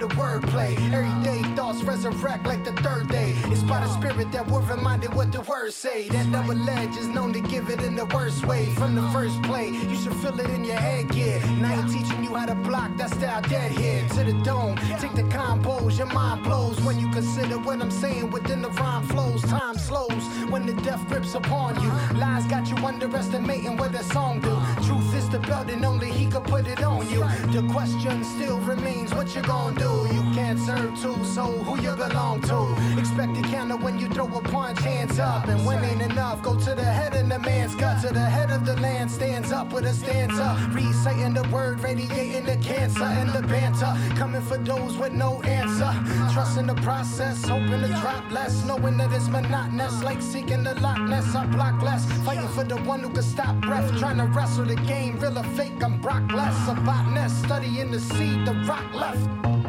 for 0.00 0.06
the 0.08 0.14
wordplay. 0.14 0.72
Everyday 0.92 1.42
thoughts 1.54 1.82
resurrect 1.82 2.46
like 2.46 2.64
the 2.64 2.72
third 2.82 3.08
day. 3.08 3.34
It's 3.46 3.62
by 3.62 3.80
the 3.80 3.88
spirit 3.88 4.32
that 4.32 4.46
we're 4.48 4.60
reminded 4.60 5.14
what 5.14 5.32
the 5.32 5.40
words 5.42 5.74
say. 5.74 6.08
That 6.08 6.30
double 6.32 6.68
edge 6.68 6.96
is 6.96 7.08
known 7.08 7.32
to 7.32 7.40
give 7.40 7.68
it 7.70 7.82
in 7.82 7.96
the 7.96 8.06
worst 8.06 8.46
way. 8.46 8.66
From 8.74 8.94
the 8.94 9.02
first 9.10 9.42
play, 9.42 9.68
you 9.68 9.96
should 9.96 10.14
feel 10.16 10.38
it 10.40 10.50
in 10.50 10.64
your 10.64 10.76
head 10.76 11.08
gear. 11.10 11.40
Now 11.60 11.74
I'm 11.74 11.90
teaching 11.90 12.24
you 12.24 12.34
how 12.34 12.46
to 12.46 12.54
block 12.54 12.96
that 12.96 13.10
style 13.10 13.42
dead 13.42 14.10
to 14.10 14.24
the 14.24 14.32
dome. 14.44 14.76
Take 14.98 15.14
the 15.14 15.24
combos, 15.24 15.98
your 15.98 16.06
mind 16.06 16.44
blows 16.44 16.80
when 16.80 16.98
you 16.98 17.08
consider 17.10 17.58
what 17.58 17.80
I'm 17.80 17.90
saying 17.90 18.30
within 18.30 18.62
the 18.62 18.70
rhyme 18.70 19.04
flows. 19.04 19.42
Time 19.42 19.76
slows 19.76 20.24
when 20.48 20.66
the 20.66 20.74
death 20.82 21.06
grips 21.08 21.34
upon 21.34 21.80
you. 21.82 21.90
Lies 22.18 22.46
got 22.46 22.68
you 22.68 22.76
underestimating 22.76 23.76
what 23.76 23.92
the 23.92 24.02
song 24.04 24.40
do. 24.40 24.56
Is 24.80 24.88
the 25.30 25.38
belt 25.38 25.70
and 25.70 25.84
only 25.84 26.10
he 26.10 26.26
could 26.26 26.44
put 26.44 26.66
it 26.66 26.82
on 26.82 27.08
you. 27.08 27.20
The 27.52 27.66
question 27.72 28.24
still 28.24 28.58
remains 28.58 29.14
what 29.14 29.34
you 29.34 29.42
gonna 29.42 29.78
do. 29.78 30.08
You 30.12 30.22
can't 30.34 30.58
serve 30.58 30.90
two, 31.00 31.24
so 31.24 31.44
who 31.44 31.80
you 31.80 31.94
belong 31.94 32.40
to? 32.42 32.98
Expect 32.98 33.36
a 33.38 33.42
counter 33.42 33.76
when 33.76 33.98
you 33.98 34.08
throw 34.08 34.26
a 34.26 34.42
punch, 34.42 34.80
hands 34.80 35.18
up. 35.20 35.46
And 35.46 35.64
when 35.64 35.84
ain't 35.84 36.02
enough, 36.02 36.42
go 36.42 36.56
to 36.58 36.74
the 36.74 36.84
the 37.30 37.38
man's 37.38 37.74
gut. 37.76 38.02
To 38.02 38.12
the 38.12 38.20
head 38.20 38.50
of 38.50 38.66
the 38.66 38.76
land 38.80 39.10
stands 39.10 39.52
up 39.52 39.72
with 39.72 39.84
a 39.84 39.92
stanza. 39.92 40.56
Reciting 40.72 41.34
the 41.34 41.48
word, 41.48 41.80
radiating 41.80 42.44
the 42.44 42.56
cancer 42.56 43.04
and 43.04 43.30
the 43.32 43.42
banter. 43.46 43.92
Coming 44.16 44.42
for 44.42 44.58
those 44.58 44.96
with 44.96 45.12
no 45.12 45.40
answer. 45.42 45.92
Trusting 46.34 46.66
the 46.66 46.74
process, 46.76 47.44
hoping 47.44 47.80
to 47.82 47.88
drop 48.00 48.30
less. 48.30 48.64
Knowing 48.64 48.96
that 48.98 49.12
it's 49.12 49.28
monotonous, 49.28 50.02
like 50.02 50.20
seeking 50.20 50.64
the 50.64 50.74
Loch 50.80 51.00
Ness. 51.08 51.34
I 51.34 51.46
block 51.46 51.80
less, 51.82 52.04
fighting 52.24 52.48
for 52.48 52.64
the 52.64 52.76
one 52.82 53.00
who 53.00 53.10
can 53.10 53.22
stop 53.22 53.56
breath. 53.60 53.96
Trying 53.98 54.18
to 54.18 54.24
wrestle 54.24 54.64
the 54.64 54.76
game, 54.76 55.18
real 55.20 55.38
or 55.38 55.44
fake, 55.54 55.82
I'm 55.82 56.00
Brock 56.00 56.32
less. 56.32 56.68
A 56.68 56.74
botanist, 56.74 57.44
studying 57.44 57.90
the 57.92 58.00
seed, 58.00 58.44
the 58.46 58.54
rock 58.66 58.92
left. 58.94 59.59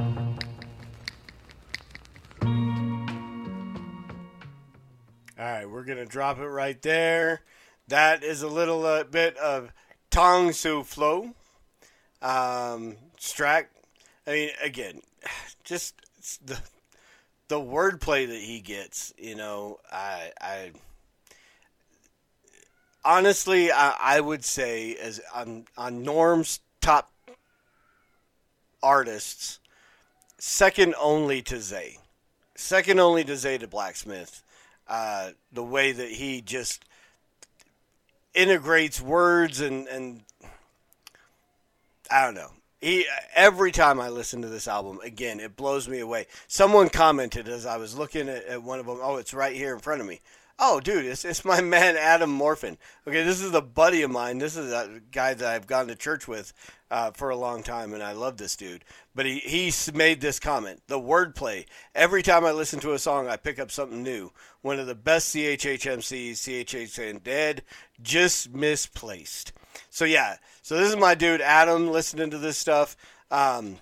All 5.41 5.47
right, 5.47 5.67
we're 5.67 5.85
gonna 5.85 6.05
drop 6.05 6.37
it 6.37 6.45
right 6.45 6.79
there. 6.83 7.41
That 7.87 8.23
is 8.23 8.43
a 8.43 8.47
little 8.47 8.85
uh, 8.85 9.05
bit 9.05 9.35
of 9.37 9.71
Tong 10.11 10.51
Su 10.51 10.83
Flow. 10.83 11.33
Um, 12.21 12.97
Strack. 13.19 13.65
I 14.27 14.31
mean, 14.31 14.49
again, 14.63 15.01
just 15.63 15.95
the 16.45 16.59
the 17.47 17.59
wordplay 17.59 18.27
that 18.27 18.39
he 18.39 18.59
gets. 18.59 19.15
You 19.17 19.33
know, 19.33 19.79
I, 19.91 20.29
I 20.39 20.71
honestly, 23.03 23.71
I, 23.71 23.95
I 23.99 24.21
would 24.21 24.45
say 24.45 24.93
as 24.93 25.21
on 25.33 25.65
on 25.75 26.03
Norm's 26.03 26.59
top 26.81 27.11
artists, 28.83 29.59
second 30.37 30.93
only 30.99 31.41
to 31.41 31.55
Zae, 31.55 31.97
second 32.53 32.99
only 32.99 33.23
to 33.23 33.35
Zae 33.35 33.57
the 33.57 33.65
Blacksmith. 33.65 34.43
Uh, 34.91 35.31
the 35.53 35.63
way 35.63 35.93
that 35.93 36.09
he 36.09 36.41
just 36.41 36.83
integrates 38.33 38.99
words 38.99 39.61
and 39.61 39.87
and 39.87 40.21
I 42.11 42.25
don't 42.25 42.35
know. 42.35 42.51
He 42.81 43.05
every 43.33 43.71
time 43.71 44.01
I 44.01 44.09
listen 44.09 44.41
to 44.41 44.49
this 44.49 44.67
album, 44.67 44.99
again, 45.01 45.39
it 45.39 45.55
blows 45.55 45.87
me 45.87 45.99
away. 45.99 46.27
Someone 46.45 46.89
commented 46.89 47.47
as 47.47 47.65
I 47.65 47.77
was 47.77 47.97
looking 47.97 48.27
at, 48.27 48.43
at 48.43 48.63
one 48.63 48.79
of 48.79 48.85
them. 48.85 48.99
Oh, 49.01 49.15
it's 49.15 49.33
right 49.33 49.55
here 49.55 49.73
in 49.73 49.79
front 49.79 50.01
of 50.01 50.07
me. 50.07 50.19
Oh, 50.63 50.79
dude, 50.79 51.05
it's, 51.05 51.25
it's 51.25 51.43
my 51.43 51.59
man 51.61 51.97
Adam 51.97 52.29
Morphin. 52.29 52.77
Okay, 53.07 53.23
this 53.23 53.41
is 53.41 53.51
a 53.55 53.61
buddy 53.61 54.03
of 54.03 54.11
mine. 54.11 54.37
This 54.37 54.55
is 54.55 54.71
a 54.71 55.01
guy 55.11 55.33
that 55.33 55.47
I've 55.47 55.65
gone 55.65 55.87
to 55.87 55.95
church 55.95 56.27
with 56.27 56.53
uh, 56.91 57.09
for 57.11 57.31
a 57.31 57.35
long 57.35 57.63
time, 57.63 57.93
and 57.93 58.03
I 58.03 58.11
love 58.11 58.37
this 58.37 58.55
dude. 58.55 58.85
But 59.15 59.25
he 59.25 59.39
he 59.39 59.73
made 59.91 60.21
this 60.21 60.39
comment: 60.39 60.83
the 60.85 60.99
wordplay. 60.99 61.65
Every 61.95 62.21
time 62.21 62.45
I 62.45 62.51
listen 62.51 62.79
to 62.81 62.93
a 62.93 62.99
song, 62.99 63.27
I 63.27 63.37
pick 63.37 63.57
up 63.57 63.71
something 63.71 64.03
new. 64.03 64.31
One 64.61 64.79
of 64.79 64.85
the 64.85 64.93
best 64.93 65.33
CHHMCs, 65.35 66.33
CHH 66.33 66.89
saying 66.89 67.21
Dead, 67.23 67.63
just 67.99 68.53
misplaced. 68.53 69.53
So 69.89 70.05
yeah, 70.05 70.35
so 70.61 70.77
this 70.77 70.89
is 70.89 70.97
my 70.97 71.15
dude 71.15 71.41
Adam 71.41 71.89
listening 71.89 72.29
to 72.29 72.37
this 72.37 72.59
stuff. 72.59 72.95
Um, 73.31 73.77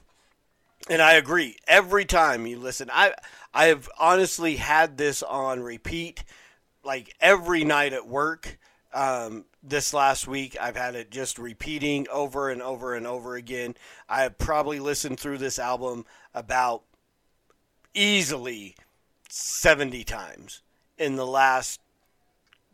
and 0.90 1.02
I 1.02 1.14
agree. 1.14 1.58
Every 1.68 2.06
time 2.06 2.48
you 2.48 2.58
listen, 2.58 2.90
I 2.94 3.14
I 3.54 3.66
have 3.66 3.90
honestly 4.00 4.56
had 4.56 4.98
this 4.98 5.22
on 5.24 5.62
repeat, 5.62 6.24
like 6.84 7.16
every 7.20 7.64
night 7.64 7.94
at 7.94 8.08
work. 8.08 8.58
Um, 8.92 9.46
this 9.62 9.94
last 9.94 10.28
week, 10.28 10.58
I've 10.60 10.76
had 10.76 10.96
it 10.96 11.12
just 11.12 11.38
repeating 11.38 12.08
over 12.12 12.50
and 12.50 12.62
over 12.62 12.96
and 12.96 13.06
over 13.06 13.36
again. 13.36 13.76
I 14.08 14.24
have 14.24 14.38
probably 14.38 14.80
listened 14.80 15.20
through 15.20 15.38
this 15.38 15.60
album 15.60 16.06
about 16.34 16.84
easily 17.94 18.76
seventy 19.30 20.04
times 20.04 20.62
in 20.98 21.18
the 21.18 21.26
last 21.26 21.82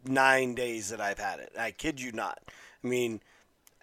nine 0.05 0.55
days 0.55 0.89
that 0.89 1.01
I've 1.01 1.19
had 1.19 1.39
it. 1.39 1.51
I 1.59 1.71
kid 1.71 1.99
you 1.99 2.11
not. 2.11 2.39
I 2.83 2.87
mean, 2.87 3.21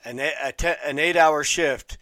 an 0.05 0.21
a, 0.21 0.53
te- 0.53 0.75
an 0.85 0.99
eight 0.99 1.17
hour 1.17 1.45
shift 1.45 1.99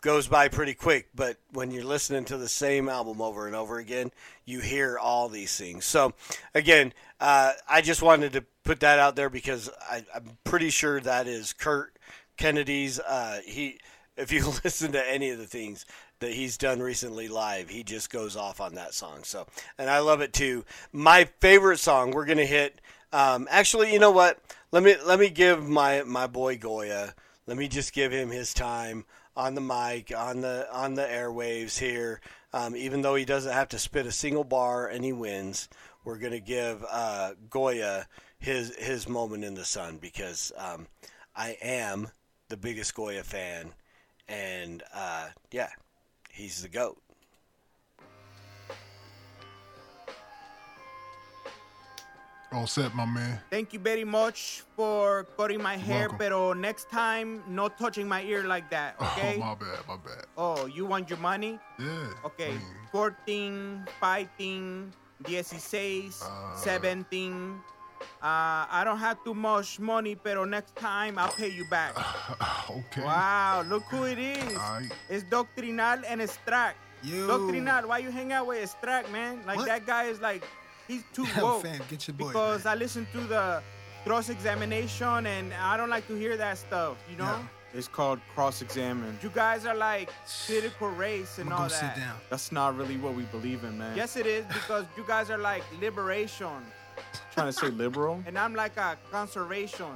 goes 0.00 0.26
by 0.26 0.48
pretty 0.48 0.74
quick, 0.74 1.08
but 1.14 1.36
when 1.52 1.70
you're 1.70 1.84
listening 1.84 2.24
to 2.26 2.36
the 2.36 2.48
same 2.48 2.88
album 2.88 3.20
over 3.20 3.46
and 3.46 3.54
over 3.54 3.78
again, 3.78 4.10
you 4.50 4.60
hear 4.60 4.98
all 4.98 5.28
these 5.28 5.56
things. 5.56 5.84
So, 5.84 6.12
again, 6.54 6.92
uh, 7.20 7.52
I 7.68 7.80
just 7.80 8.02
wanted 8.02 8.32
to 8.34 8.44
put 8.64 8.80
that 8.80 8.98
out 8.98 9.16
there 9.16 9.30
because 9.30 9.70
I, 9.90 10.04
I'm 10.14 10.36
pretty 10.44 10.70
sure 10.70 11.00
that 11.00 11.26
is 11.26 11.52
Kurt 11.52 11.96
Kennedy's. 12.36 12.98
Uh, 13.00 13.40
he, 13.44 13.78
if 14.16 14.32
you 14.32 14.44
listen 14.64 14.92
to 14.92 15.10
any 15.10 15.30
of 15.30 15.38
the 15.38 15.46
things 15.46 15.86
that 16.20 16.32
he's 16.32 16.58
done 16.58 16.80
recently 16.80 17.28
live, 17.28 17.68
he 17.68 17.82
just 17.82 18.10
goes 18.10 18.36
off 18.36 18.60
on 18.60 18.74
that 18.74 18.94
song. 18.94 19.24
So, 19.24 19.46
and 19.78 19.88
I 19.88 20.00
love 20.00 20.20
it 20.20 20.32
too. 20.32 20.64
My 20.92 21.28
favorite 21.40 21.78
song, 21.78 22.10
we're 22.10 22.26
gonna 22.26 22.44
hit. 22.44 22.80
Um, 23.12 23.48
actually, 23.50 23.92
you 23.92 23.98
know 23.98 24.10
what? 24.10 24.38
Let 24.72 24.82
me 24.82 24.96
let 25.04 25.18
me 25.18 25.30
give 25.30 25.68
my 25.68 26.02
my 26.02 26.26
boy 26.26 26.56
Goya. 26.56 27.14
Let 27.46 27.56
me 27.56 27.68
just 27.68 27.92
give 27.92 28.12
him 28.12 28.30
his 28.30 28.54
time 28.54 29.04
on 29.36 29.54
the 29.54 29.60
mic, 29.60 30.12
on 30.16 30.40
the 30.42 30.68
on 30.72 30.94
the 30.94 31.02
airwaves 31.02 31.78
here. 31.78 32.20
Um, 32.52 32.74
even 32.74 33.02
though 33.02 33.14
he 33.14 33.24
doesn't 33.24 33.52
have 33.52 33.68
to 33.68 33.78
spit 33.78 34.06
a 34.06 34.12
single 34.12 34.44
bar 34.44 34.88
and 34.88 35.04
he 35.04 35.12
wins, 35.12 35.68
we're 36.04 36.18
gonna 36.18 36.40
give 36.40 36.84
uh, 36.90 37.32
Goya 37.48 38.06
his 38.38 38.74
his 38.76 39.08
moment 39.08 39.44
in 39.44 39.54
the 39.54 39.64
sun 39.64 39.98
because 39.98 40.50
um, 40.56 40.86
I 41.36 41.56
am 41.62 42.08
the 42.48 42.56
biggest 42.56 42.94
Goya 42.94 43.22
fan, 43.22 43.72
and 44.28 44.82
uh, 44.92 45.28
yeah, 45.52 45.70
he's 46.30 46.62
the 46.62 46.68
goat. 46.68 47.00
All 52.52 52.66
set, 52.66 52.94
my 52.96 53.04
man. 53.06 53.38
Thank 53.48 53.72
you 53.72 53.78
very 53.78 54.02
much 54.02 54.64
for 54.74 55.22
cutting 55.38 55.62
my 55.62 55.76
hair, 55.76 56.08
welcome. 56.10 56.18
pero 56.18 56.52
next 56.52 56.90
time, 56.90 57.44
no 57.46 57.68
touching 57.68 58.08
my 58.08 58.22
ear 58.26 58.42
like 58.42 58.68
that, 58.70 58.96
okay? 59.00 59.38
Oh, 59.38 59.46
my 59.46 59.54
bad, 59.54 59.78
my 59.86 59.96
bad. 60.02 60.24
Oh, 60.36 60.66
you 60.66 60.84
want 60.84 61.08
your 61.08 61.20
money? 61.22 61.60
Yeah. 61.78 62.10
Okay, 62.26 62.50
I 62.50 62.58
mean, 62.58 62.90
14, 62.90 63.86
15, 64.02 64.92
16, 65.26 66.10
Uh. 66.26 66.56
17. 66.56 67.60
Uh, 68.18 68.66
I 68.66 68.82
don't 68.84 68.98
have 68.98 69.22
too 69.22 69.34
much 69.34 69.78
money, 69.78 70.16
pero 70.18 70.42
next 70.44 70.74
time 70.74 71.18
I'll 71.22 71.30
pay 71.30 71.52
you 71.54 71.64
back. 71.70 71.94
okay. 72.70 73.04
Wow, 73.06 73.62
look 73.68 73.84
who 73.94 74.04
it 74.10 74.18
is. 74.18 74.58
Aight. 74.58 74.90
It's 75.08 75.22
Doctrinal 75.22 76.02
and 76.08 76.18
Strack. 76.26 76.74
Yo. 77.04 77.28
Doctrinal, 77.28 77.86
why 77.88 77.98
you 78.02 78.10
hang 78.10 78.32
out 78.32 78.48
with 78.48 78.66
Strack, 78.74 79.06
man? 79.12 79.38
Like 79.46 79.58
What? 79.62 79.66
that 79.70 79.86
guy 79.86 80.04
is 80.10 80.18
like, 80.20 80.42
he's 80.90 81.04
too 81.12 81.26
Yo, 81.36 81.44
woke. 81.44 81.62
fam, 81.62 81.80
get 81.88 82.06
your 82.08 82.14
boy, 82.16 82.28
because 82.28 82.64
man. 82.64 82.72
I 82.72 82.76
listened 82.76 83.06
to 83.12 83.20
the 83.20 83.62
cross 84.04 84.28
examination 84.28 85.26
and 85.26 85.52
I 85.54 85.76
don't 85.76 85.90
like 85.90 86.06
to 86.08 86.14
hear 86.14 86.36
that 86.36 86.58
stuff, 86.58 86.96
you 87.10 87.16
know? 87.16 87.24
Yeah. 87.24 87.42
It's 87.72 87.86
called 87.86 88.18
cross 88.34 88.62
examine. 88.62 89.16
You 89.22 89.30
guys 89.32 89.64
are 89.64 89.76
like 89.76 90.10
critical 90.46 90.88
race 90.88 91.38
and 91.38 91.48
I'ma 91.50 91.62
all 91.62 91.68
go 91.68 91.74
sit 91.74 91.94
down. 91.94 92.16
That's 92.28 92.50
not 92.50 92.76
really 92.76 92.96
what 92.96 93.14
we 93.14 93.22
believe 93.24 93.62
in, 93.62 93.78
man. 93.78 93.96
Yes, 93.96 94.16
it 94.16 94.26
is 94.26 94.44
because 94.46 94.86
you 94.96 95.04
guys 95.06 95.30
are 95.30 95.38
like 95.38 95.62
liberation. 95.80 96.48
Trying 97.32 97.46
to 97.46 97.52
say 97.52 97.68
liberal? 97.68 98.22
And 98.26 98.36
I'm 98.36 98.54
like 98.56 98.76
a 98.76 98.98
conservation. 99.12 99.86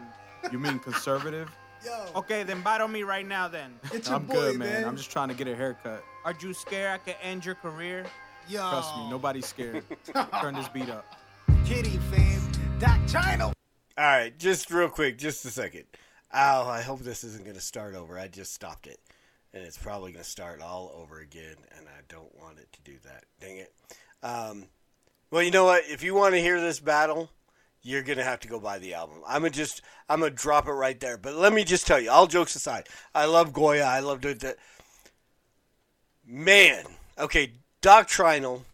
You 0.52 0.60
mean 0.60 0.78
conservative? 0.78 1.50
Yo. 1.84 2.06
Okay, 2.14 2.44
then 2.44 2.62
battle 2.62 2.86
me 2.88 3.02
right 3.02 3.26
now 3.26 3.48
then. 3.48 3.74
It's 3.92 4.08
your 4.08 4.16
I'm 4.18 4.24
boy, 4.24 4.34
good, 4.34 4.58
man. 4.58 4.68
man. 4.82 4.84
I'm 4.84 4.96
just 4.96 5.10
trying 5.10 5.28
to 5.28 5.34
get 5.34 5.48
a 5.48 5.56
haircut. 5.56 6.04
Are 6.24 6.34
you 6.40 6.54
scared 6.54 6.92
I 6.92 6.98
could 6.98 7.16
end 7.20 7.44
your 7.44 7.56
career? 7.56 8.06
Yo. 8.48 8.58
Trust 8.70 8.96
me, 8.96 9.10
nobody's 9.10 9.46
scared. 9.46 9.84
Turn 10.40 10.54
this 10.54 10.68
beat 10.68 10.90
up. 10.90 11.06
Kitty 11.64 11.98
fam. 12.10 12.40
Doc 12.78 13.00
Chino. 13.06 13.46
All 13.46 14.04
right, 14.04 14.36
just 14.38 14.70
real 14.70 14.88
quick, 14.88 15.18
just 15.18 15.44
a 15.44 15.50
second. 15.50 15.84
Ow, 16.34 16.68
I 16.68 16.82
hope 16.82 17.00
this 17.00 17.24
isn't 17.24 17.44
going 17.44 17.54
to 17.54 17.62
start 17.62 17.94
over. 17.94 18.18
I 18.18 18.28
just 18.28 18.52
stopped 18.52 18.86
it. 18.86 18.98
And 19.52 19.62
it's 19.62 19.78
probably 19.78 20.12
going 20.12 20.24
to 20.24 20.28
start 20.30 20.60
all 20.60 20.92
over 20.96 21.20
again, 21.20 21.54
and 21.78 21.86
I 21.86 22.00
don't 22.08 22.34
want 22.36 22.58
it 22.58 22.72
to 22.72 22.82
do 22.82 22.98
that. 23.04 23.24
Dang 23.40 23.58
it. 23.58 23.72
Um, 24.22 24.64
well, 25.30 25.42
you 25.42 25.52
know 25.52 25.64
what? 25.64 25.84
If 25.86 26.02
you 26.02 26.14
want 26.14 26.34
to 26.34 26.40
hear 26.40 26.60
this 26.60 26.80
battle, 26.80 27.30
you're 27.82 28.02
going 28.02 28.18
to 28.18 28.24
have 28.24 28.40
to 28.40 28.48
go 28.48 28.58
buy 28.58 28.78
the 28.78 28.94
album. 28.94 29.18
I'm 29.26 29.42
going 29.42 29.52
to 29.52 29.56
just, 29.58 29.80
I'm 30.08 30.20
going 30.20 30.32
to 30.32 30.36
drop 30.36 30.66
it 30.66 30.72
right 30.72 30.98
there. 30.98 31.16
But 31.16 31.36
let 31.36 31.52
me 31.52 31.62
just 31.62 31.86
tell 31.86 32.00
you, 32.00 32.10
all 32.10 32.26
jokes 32.26 32.56
aside, 32.56 32.88
I 33.14 33.26
love 33.26 33.52
Goya. 33.52 33.84
I 33.84 34.00
love 34.00 34.20
doing 34.20 34.38
that. 34.38 34.56
Man, 36.26 36.84
okay, 37.18 37.52
Doctrinal, 37.84 38.64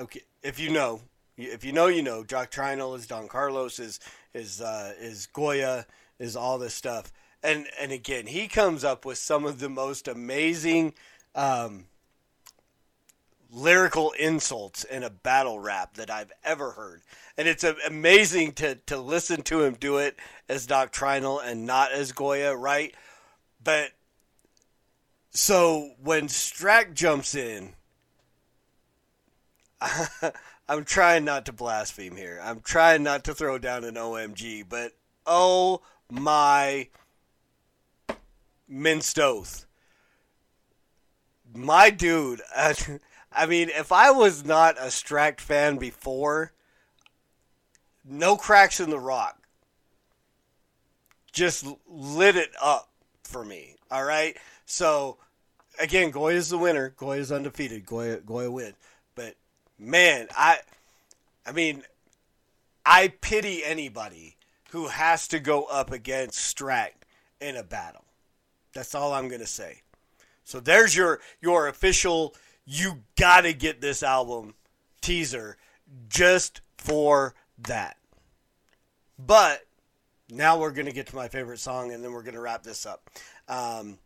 okay, 0.00 0.22
if 0.42 0.58
you 0.58 0.68
know, 0.68 1.02
if 1.36 1.64
you 1.64 1.70
know, 1.70 1.86
you 1.86 2.02
know. 2.02 2.24
Doctrinal 2.24 2.96
is 2.96 3.06
Don 3.06 3.28
Carlos, 3.28 3.78
is 3.78 4.00
is 4.34 4.60
uh, 4.60 4.94
is 4.98 5.26
Goya, 5.26 5.86
is 6.18 6.34
all 6.34 6.58
this 6.58 6.74
stuff, 6.74 7.12
and 7.40 7.68
and 7.80 7.92
again, 7.92 8.26
he 8.26 8.48
comes 8.48 8.82
up 8.82 9.04
with 9.04 9.18
some 9.18 9.44
of 9.44 9.60
the 9.60 9.68
most 9.68 10.08
amazing 10.08 10.94
um, 11.36 11.84
lyrical 13.48 14.10
insults 14.18 14.82
in 14.82 15.04
a 15.04 15.10
battle 15.10 15.60
rap 15.60 15.94
that 15.94 16.10
I've 16.10 16.32
ever 16.42 16.72
heard, 16.72 17.02
and 17.38 17.46
it's 17.46 17.62
amazing 17.62 18.54
to 18.54 18.74
to 18.86 18.98
listen 18.98 19.42
to 19.42 19.62
him 19.62 19.74
do 19.74 19.98
it 19.98 20.18
as 20.48 20.66
Doctrinal 20.66 21.38
and 21.38 21.64
not 21.64 21.92
as 21.92 22.10
Goya, 22.10 22.56
right? 22.56 22.92
But 23.62 23.92
so 25.30 25.92
when 26.02 26.26
Strack 26.26 26.94
jumps 26.94 27.36
in. 27.36 27.74
I'm 30.68 30.84
trying 30.84 31.24
not 31.24 31.46
to 31.46 31.52
blaspheme 31.52 32.16
here. 32.16 32.40
I'm 32.42 32.60
trying 32.60 33.02
not 33.02 33.24
to 33.24 33.34
throw 33.34 33.58
down 33.58 33.84
an 33.84 33.94
OMG, 33.94 34.64
but 34.68 34.92
oh 35.26 35.82
my 36.10 36.88
minced 38.68 39.18
oath. 39.18 39.66
My 41.54 41.90
dude, 41.90 42.40
I 42.56 43.46
mean, 43.46 43.68
if 43.68 43.92
I 43.92 44.10
was 44.10 44.44
not 44.44 44.78
a 44.78 44.86
Strack 44.86 45.40
fan 45.40 45.76
before, 45.76 46.52
no 48.04 48.36
cracks 48.36 48.80
in 48.80 48.90
the 48.90 48.98
rock. 48.98 49.38
Just 51.32 51.66
lit 51.88 52.36
it 52.36 52.50
up 52.62 52.90
for 53.24 53.44
me. 53.44 53.76
All 53.90 54.04
right. 54.04 54.36
So 54.66 55.18
again, 55.80 56.10
Goya's 56.10 56.48
the 56.48 56.58
winner. 56.58 56.90
Goya's 56.96 57.32
undefeated. 57.32 57.84
Goya 57.84 58.18
Goya 58.18 58.50
wins. 58.50 58.74
Man, 59.78 60.28
I 60.36 60.58
I 61.46 61.52
mean, 61.52 61.82
I 62.84 63.08
pity 63.20 63.64
anybody 63.64 64.36
who 64.70 64.88
has 64.88 65.28
to 65.28 65.38
go 65.38 65.64
up 65.64 65.92
against 65.92 66.56
Strack 66.56 66.90
in 67.40 67.56
a 67.56 67.62
battle. 67.62 68.04
That's 68.72 68.94
all 68.94 69.12
I'm 69.12 69.28
gonna 69.28 69.46
say. 69.46 69.82
So 70.44 70.60
there's 70.60 70.94
your 70.96 71.20
your 71.40 71.68
official 71.68 72.34
you 72.64 73.02
gotta 73.18 73.52
get 73.52 73.80
this 73.80 74.02
album 74.02 74.54
teaser 75.00 75.56
just 76.08 76.60
for 76.78 77.34
that. 77.58 77.96
But 79.18 79.66
now 80.30 80.58
we're 80.58 80.72
gonna 80.72 80.92
get 80.92 81.06
to 81.08 81.16
my 81.16 81.28
favorite 81.28 81.58
song 81.58 81.92
and 81.92 82.02
then 82.02 82.12
we're 82.12 82.22
gonna 82.22 82.40
wrap 82.40 82.62
this 82.62 82.86
up. 82.86 83.10
Um, 83.48 83.98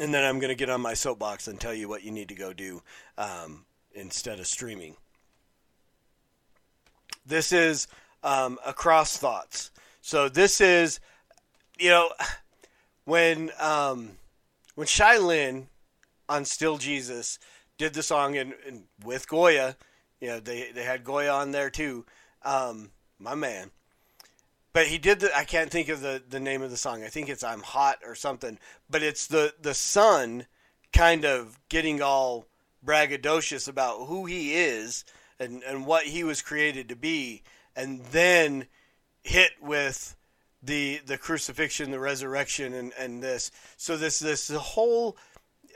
and 0.00 0.12
then 0.12 0.24
I'm 0.24 0.38
going 0.38 0.48
to 0.48 0.54
get 0.54 0.70
on 0.70 0.80
my 0.80 0.94
soapbox 0.94 1.48
and 1.48 1.60
tell 1.60 1.74
you 1.74 1.88
what 1.88 2.02
you 2.02 2.10
need 2.10 2.28
to 2.28 2.34
go 2.34 2.52
do 2.52 2.82
um, 3.18 3.64
instead 3.94 4.38
of 4.38 4.46
streaming. 4.46 4.96
This 7.24 7.52
is 7.52 7.86
um, 8.22 8.58
Across 8.64 9.18
Thoughts. 9.18 9.70
So 10.00 10.28
this 10.28 10.60
is, 10.60 11.00
you 11.78 11.90
know, 11.90 12.10
when 13.04 13.50
um, 13.60 14.12
when 14.74 14.86
Shai 14.86 15.18
Linne 15.18 15.68
on 16.28 16.44
Still 16.44 16.78
Jesus 16.78 17.38
did 17.78 17.94
the 17.94 18.02
song 18.02 18.36
and, 18.36 18.54
and 18.66 18.84
with 19.04 19.28
Goya, 19.28 19.76
you 20.20 20.28
know, 20.28 20.40
they, 20.40 20.70
they 20.72 20.84
had 20.84 21.04
Goya 21.04 21.32
on 21.32 21.50
there 21.50 21.70
too. 21.70 22.04
Um, 22.42 22.90
my 23.18 23.34
man. 23.34 23.70
But 24.72 24.86
he 24.86 24.98
did 24.98 25.20
the 25.20 25.36
I 25.36 25.44
can't 25.44 25.70
think 25.70 25.88
of 25.88 26.00
the, 26.00 26.22
the 26.26 26.40
name 26.40 26.62
of 26.62 26.70
the 26.70 26.76
song. 26.76 27.02
I 27.02 27.08
think 27.08 27.28
it's 27.28 27.44
I'm 27.44 27.60
Hot 27.60 27.98
or 28.04 28.14
something. 28.14 28.58
But 28.88 29.02
it's 29.02 29.26
the 29.26 29.54
the 29.60 29.74
son 29.74 30.46
kind 30.92 31.24
of 31.24 31.58
getting 31.68 32.02
all 32.02 32.46
braggadocious 32.84 33.68
about 33.68 34.06
who 34.06 34.26
he 34.26 34.54
is 34.54 35.04
and, 35.38 35.62
and 35.62 35.86
what 35.86 36.04
he 36.04 36.24
was 36.24 36.42
created 36.42 36.88
to 36.88 36.96
be 36.96 37.42
and 37.74 38.00
then 38.06 38.66
hit 39.22 39.52
with 39.60 40.16
the 40.62 41.00
the 41.06 41.18
crucifixion, 41.18 41.90
the 41.90 41.98
resurrection 41.98 42.72
and, 42.72 42.92
and 42.98 43.22
this. 43.22 43.50
So 43.76 43.96
this 43.96 44.18
this 44.18 44.48
whole 44.48 45.16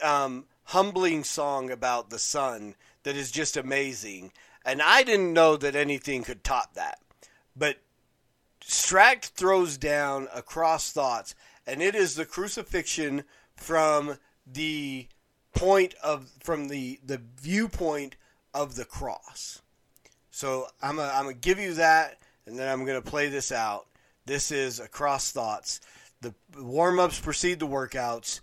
um, 0.02 0.44
humbling 0.64 1.24
song 1.24 1.70
about 1.70 2.10
the 2.10 2.18
son 2.18 2.74
that 3.02 3.16
is 3.16 3.30
just 3.30 3.56
amazing. 3.56 4.32
And 4.64 4.82
I 4.82 5.02
didn't 5.02 5.32
know 5.32 5.56
that 5.56 5.76
anything 5.76 6.24
could 6.24 6.42
top 6.42 6.74
that. 6.74 6.98
But 7.56 7.78
Strack 8.62 9.22
throws 9.22 9.78
down 9.78 10.28
across 10.34 10.90
thoughts, 10.90 11.34
and 11.66 11.80
it 11.80 11.94
is 11.94 12.14
the 12.14 12.24
crucifixion 12.24 13.24
from 13.54 14.18
the 14.44 15.06
point 15.56 15.94
of 16.02 16.30
from 16.42 16.68
the 16.68 17.00
the 17.04 17.20
viewpoint 17.40 18.16
of 18.54 18.74
the 18.76 18.84
cross. 18.84 19.62
So 20.30 20.66
I'm 20.82 20.96
gonna 20.96 21.12
I'm 21.12 21.24
gonna 21.24 21.34
give 21.34 21.58
you 21.58 21.74
that, 21.74 22.18
and 22.46 22.58
then 22.58 22.68
I'm 22.68 22.84
gonna 22.84 23.02
play 23.02 23.28
this 23.28 23.50
out. 23.52 23.86
This 24.26 24.50
is 24.50 24.80
across 24.80 25.32
thoughts. 25.32 25.80
The 26.20 26.34
warm 26.58 26.98
ups 26.98 27.20
precede 27.20 27.60
the 27.60 27.66
workouts. 27.66 28.40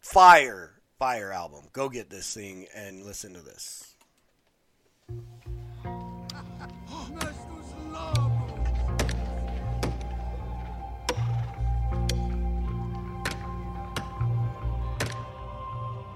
fire, 0.00 0.80
fire 0.98 1.32
album. 1.32 1.64
Go 1.72 1.88
get 1.88 2.10
this 2.10 2.34
thing 2.34 2.66
and 2.74 3.04
listen 3.04 3.34
to 3.34 3.40
this. 3.40 3.89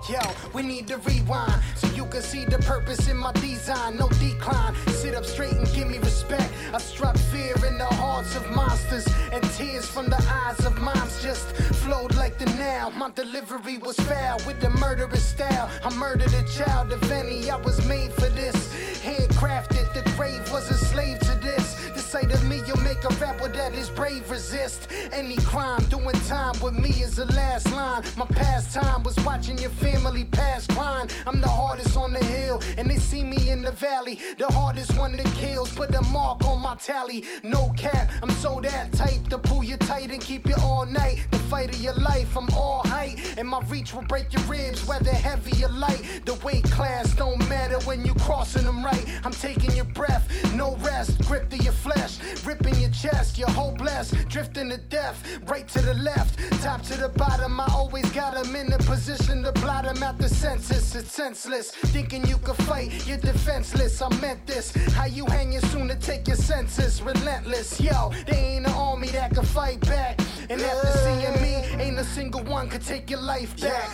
Yo, 0.09 0.19
we 0.53 0.62
need 0.62 0.87
to 0.87 0.99
rewind 0.99 1.62
so 1.77 1.87
you 1.95 2.05
can 2.05 2.21
see 2.21 2.45
the 2.45 2.59
purpose 2.59 3.09
in 3.09 3.17
my 3.17 3.33
design. 3.33 3.97
No 3.97 4.09
decline. 4.21 4.75
Sit 4.88 5.14
up 5.14 5.25
straight 5.25 5.55
and 5.55 5.67
give 5.75 5.88
me 5.88 5.97
respect. 5.97 6.53
I 6.75 6.79
struck 6.79 7.17
fear 7.17 7.55
in 7.67 7.79
the 7.79 7.87
hearts 7.87 8.37
of 8.37 8.51
monsters, 8.51 9.07
and 9.33 9.43
tears 9.53 9.87
from 9.87 10.11
the 10.11 10.23
eyes 10.29 10.67
of 10.67 10.79
moms 10.83 11.23
just 11.23 11.57
flowed 11.85 12.14
like 12.17 12.38
the 12.38 12.45
now. 12.59 12.90
My 12.90 13.11
delivery 13.12 13.79
was 13.79 13.97
foul 14.01 14.38
with 14.47 14.61
the 14.61 14.69
murderous 14.69 15.25
style. 15.25 15.71
I 15.83 15.95
murdered 15.95 16.35
a 16.35 16.45
child 16.49 16.93
of 16.93 17.11
any. 17.11 17.49
I 17.51 17.57
was 17.57 17.87
made 17.88 18.12
for 18.12 18.29
this. 18.29 18.93
Handcrafted, 19.05 19.93
the 19.93 20.01
grave 20.17 20.51
was 20.51 20.71
a 20.71 20.79
slave 20.79 21.19
to 21.19 21.35
this. 21.35 21.75
The 21.90 21.99
sight 21.99 22.33
of 22.33 22.43
me, 22.49 22.62
you'll 22.67 22.81
make 22.81 23.05
a 23.05 23.12
rapper 23.17 23.49
that 23.49 23.75
is 23.75 23.90
brave 23.90 24.31
resist 24.31 24.88
any 25.12 25.37
crime. 25.37 25.85
Doing 25.90 26.19
time 26.27 26.59
with 26.62 26.73
me 26.73 26.88
is 26.88 27.17
the 27.17 27.27
last 27.27 27.71
line. 27.73 28.03
My 28.17 28.25
pastime 28.25 29.03
was 29.03 29.14
watching 29.21 29.59
your 29.59 29.69
family 29.69 30.25
pass 30.25 30.67
crying. 30.69 31.11
I'm 31.27 31.43
the 31.43 31.49
hardest 31.49 31.99
on 31.99 32.14
the 32.14 32.25
hill, 32.25 32.62
and 32.79 32.90
they 32.90 32.97
see 32.97 33.23
me 33.23 33.51
in 33.51 33.61
the 33.61 33.73
valley. 33.73 34.21
The 34.38 34.47
hardest 34.47 34.97
one 34.97 35.19
that 35.19 35.27
kills, 35.35 35.71
put 35.75 35.93
the 35.93 36.01
mark 36.01 36.43
my 36.64 36.74
tally. 36.77 37.24
No 37.42 37.72
cap, 37.77 38.11
I'm 38.22 38.31
so 38.31 38.59
that 38.62 38.90
type 38.92 39.29
to 39.29 39.38
pull 39.38 39.62
you 39.62 39.77
tight 39.77 40.11
and 40.11 40.20
keep 40.20 40.48
you 40.48 40.55
all 40.62 40.87
night. 40.87 41.27
The 41.31 41.38
fight 41.38 41.74
of 41.74 41.81
your 41.81 41.94
life, 41.94 42.37
I'm 42.37 42.48
all 42.55 42.83
height, 42.87 43.35
and 43.37 43.46
my 43.46 43.61
reach 43.68 43.92
will 43.92 44.09
break 44.14 44.33
your 44.33 44.42
ribs, 44.44 44.87
whether 44.88 45.11
heavy 45.11 45.62
or 45.62 45.68
light. 45.68 46.22
The 46.24 46.35
weight 46.42 46.64
class 46.64 47.14
don't 47.14 47.38
matter 47.50 47.79
when 47.81 48.05
you 48.07 48.14
crossing 48.14 48.64
them 48.64 48.83
right. 48.83 49.07
I'm 49.24 49.33
taking 49.33 49.77
your 49.77 49.85
breath, 49.85 50.24
no 50.55 50.77
rest, 50.77 51.20
grip 51.29 51.50
to 51.50 51.59
your 51.59 51.74
flesh, 51.74 52.18
ripping 52.44 52.77
your 52.77 52.90
chest. 52.90 53.37
You're 53.38 53.50
hopeless, 53.50 53.84
drifting 54.29 54.71
to 54.71 54.79
death, 54.79 55.17
right 55.47 55.69
to 55.69 55.81
the 55.81 55.95
left, 55.95 56.38
top 56.62 56.83
to 56.83 56.97
the 56.99 57.11
bottom. 57.11 57.61
I 57.61 57.67
always 57.73 58.11
got 58.11 58.25
got 58.25 58.47
'em 58.47 58.57
in 58.57 58.73
a 58.73 58.79
position 58.79 59.43
to 59.43 59.53
blot 59.53 59.85
blot 59.85 59.97
'em 59.97 60.03
out 60.03 60.19
the 60.19 60.29
census. 60.29 60.95
It's 60.95 61.12
senseless, 61.12 61.71
thinking 61.95 62.27
you 62.27 62.38
could 62.38 62.57
fight, 62.64 63.07
you're 63.07 63.19
defenseless. 63.19 64.01
I 64.01 64.09
meant 64.21 64.47
this. 64.47 64.73
How 64.95 65.07
you 65.07 65.27
hanging 65.27 65.64
soon 65.73 65.88
to 65.88 65.97
take 65.97 66.27
your 66.27 66.37
senses, 66.37 67.03
relentless. 67.03 67.81
Yo, 67.81 68.12
they 68.27 68.40
ain't 68.53 68.67
an 68.67 68.75
army 68.75 69.09
that 69.09 69.35
can 69.35 69.45
fight 69.45 69.81
back. 69.81 70.21
And 70.51 70.61
after 70.61 70.93
seeing 71.05 71.37
me, 71.45 71.55
ain't 71.83 71.99
a 71.99 72.05
single 72.05 72.45
one 72.45 72.69
could 72.69 72.85
take 72.85 73.11
your 73.11 73.23
life 73.35 73.53
back. 73.61 73.88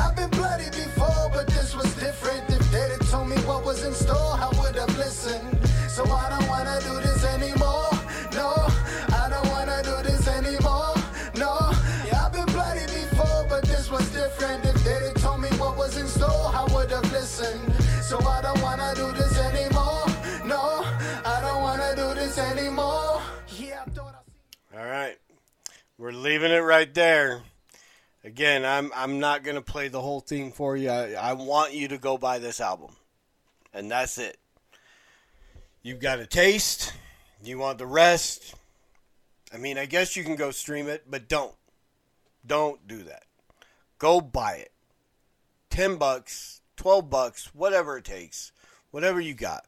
I've 0.00 0.14
been 0.16 0.30
bloody 0.30 0.70
before, 0.70 1.30
but 1.32 1.46
this 1.48 1.74
was 1.74 1.90
different. 2.06 2.42
If 2.48 2.64
they'd 2.72 2.92
have 2.96 3.10
told 3.10 3.28
me 3.28 3.38
what 3.48 3.64
was 3.64 3.84
in 3.84 3.94
store, 3.94 4.34
I 4.46 4.48
would 4.58 4.76
have 4.76 4.96
listened. 4.96 5.48
So 5.88 6.02
I 6.04 6.26
don't 6.32 6.48
wanna 6.48 6.78
do 6.88 6.94
this 7.06 7.24
anymore. 7.24 7.61
Don't 18.52 18.62
wanna 18.62 18.94
do 18.94 19.12
this 19.12 19.38
anymore. 19.38 20.04
No, 20.44 20.84
I 21.24 21.38
don't 21.40 21.62
wanna 21.62 21.94
do 21.96 22.14
this 22.14 22.38
anymore. 22.38 23.22
Yeah, 23.56 23.84
All 24.76 24.84
right. 24.84 25.16
We're 25.98 26.12
leaving 26.12 26.50
it 26.50 26.58
right 26.58 26.92
there. 26.92 27.42
Again, 28.24 28.64
I'm 28.64 28.90
I'm 28.94 29.20
not 29.20 29.44
to 29.44 29.62
play 29.62 29.88
the 29.88 30.00
whole 30.00 30.20
thing 30.20 30.52
for 30.52 30.76
you. 30.76 30.90
I, 30.90 31.12
I 31.12 31.32
want 31.32 31.74
you 31.74 31.88
to 31.88 31.98
go 31.98 32.18
buy 32.18 32.38
this 32.38 32.60
album. 32.60 32.94
And 33.72 33.90
that's 33.90 34.18
it. 34.18 34.38
You've 35.82 36.00
got 36.00 36.20
a 36.20 36.26
taste. 36.26 36.92
You 37.42 37.58
want 37.58 37.78
the 37.78 37.86
rest. 37.86 38.54
I 39.52 39.56
mean, 39.56 39.78
I 39.78 39.86
guess 39.86 40.16
you 40.16 40.24
can 40.24 40.36
go 40.36 40.50
stream 40.50 40.88
it, 40.88 41.04
but 41.10 41.28
don't. 41.28 41.54
Don't 42.46 42.86
do 42.86 43.02
that. 43.04 43.24
Go 43.98 44.20
buy 44.20 44.54
it. 44.54 44.72
10 45.70 45.96
bucks, 45.96 46.61
12 46.76 47.10
bucks, 47.10 47.54
whatever 47.54 47.98
it 47.98 48.04
takes. 48.04 48.52
Whatever 48.90 49.20
you 49.20 49.34
got 49.34 49.64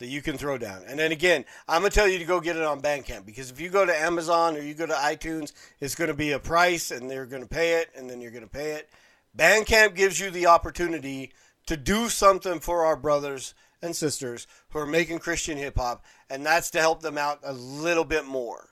that 0.00 0.08
you 0.08 0.22
can 0.22 0.36
throw 0.36 0.58
down. 0.58 0.82
And 0.88 0.98
then 0.98 1.12
again, 1.12 1.44
I'm 1.68 1.82
gonna 1.82 1.90
tell 1.90 2.08
you 2.08 2.18
to 2.18 2.24
go 2.24 2.40
get 2.40 2.56
it 2.56 2.62
on 2.62 2.80
Bandcamp 2.80 3.26
because 3.26 3.50
if 3.50 3.60
you 3.60 3.68
go 3.68 3.84
to 3.84 3.96
Amazon 3.96 4.56
or 4.56 4.60
you 4.60 4.74
go 4.74 4.86
to 4.86 4.94
iTunes, 4.94 5.52
it's 5.78 5.94
gonna 5.94 6.14
be 6.14 6.32
a 6.32 6.38
price 6.38 6.90
and 6.90 7.08
they're 7.08 7.26
gonna 7.26 7.46
pay 7.46 7.80
it 7.80 7.90
and 7.94 8.08
then 8.08 8.20
you're 8.20 8.32
gonna 8.32 8.46
pay 8.46 8.72
it. 8.72 8.88
Bandcamp 9.36 9.94
gives 9.94 10.18
you 10.18 10.30
the 10.30 10.46
opportunity 10.46 11.32
to 11.66 11.76
do 11.76 12.08
something 12.08 12.60
for 12.60 12.84
our 12.84 12.96
brothers 12.96 13.54
and 13.82 13.94
sisters 13.94 14.46
who 14.70 14.78
are 14.78 14.86
making 14.86 15.18
Christian 15.18 15.56
hip 15.56 15.78
hop, 15.78 16.04
and 16.28 16.44
that's 16.44 16.70
to 16.70 16.80
help 16.80 17.02
them 17.02 17.16
out 17.16 17.40
a 17.44 17.52
little 17.52 18.04
bit 18.04 18.24
more. 18.24 18.70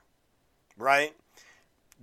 Right? 0.76 1.14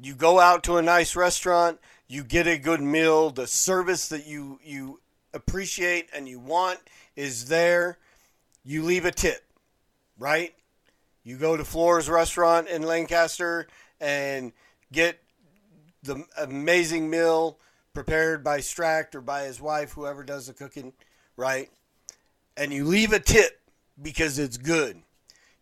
You 0.01 0.13
go 0.13 0.39
out 0.39 0.63
to 0.65 0.77
a 0.77 0.81
nice 0.81 1.15
restaurant, 1.15 1.79
you 2.07 2.23
get 2.23 2.47
a 2.47 2.57
good 2.57 2.81
meal, 2.81 3.31
the 3.31 3.47
service 3.47 4.07
that 4.09 4.27
you 4.27 4.59
you 4.63 4.99
appreciate 5.35 6.09
and 6.13 6.27
you 6.27 6.39
want 6.39 6.79
is 7.15 7.45
there 7.45 7.99
you 8.63 8.81
leave 8.81 9.05
a 9.05 9.11
tip, 9.11 9.43
right? 10.17 10.55
You 11.23 11.37
go 11.37 11.55
to 11.55 11.63
Floor's 11.63 12.09
restaurant 12.09 12.67
in 12.67 12.81
Lancaster 12.81 13.67
and 13.99 14.51
get 14.91 15.19
the 16.01 16.23
amazing 16.37 17.09
meal 17.09 17.59
prepared 17.93 18.43
by 18.43 18.59
Stract 18.59 19.15
or 19.15 19.21
by 19.21 19.43
his 19.43 19.61
wife, 19.61 19.93
whoever 19.93 20.23
does 20.23 20.47
the 20.47 20.53
cooking, 20.53 20.93
right? 21.37 21.69
And 22.57 22.73
you 22.73 22.85
leave 22.85 23.13
a 23.13 23.19
tip 23.19 23.61
because 24.01 24.39
it's 24.39 24.57
good. 24.57 25.01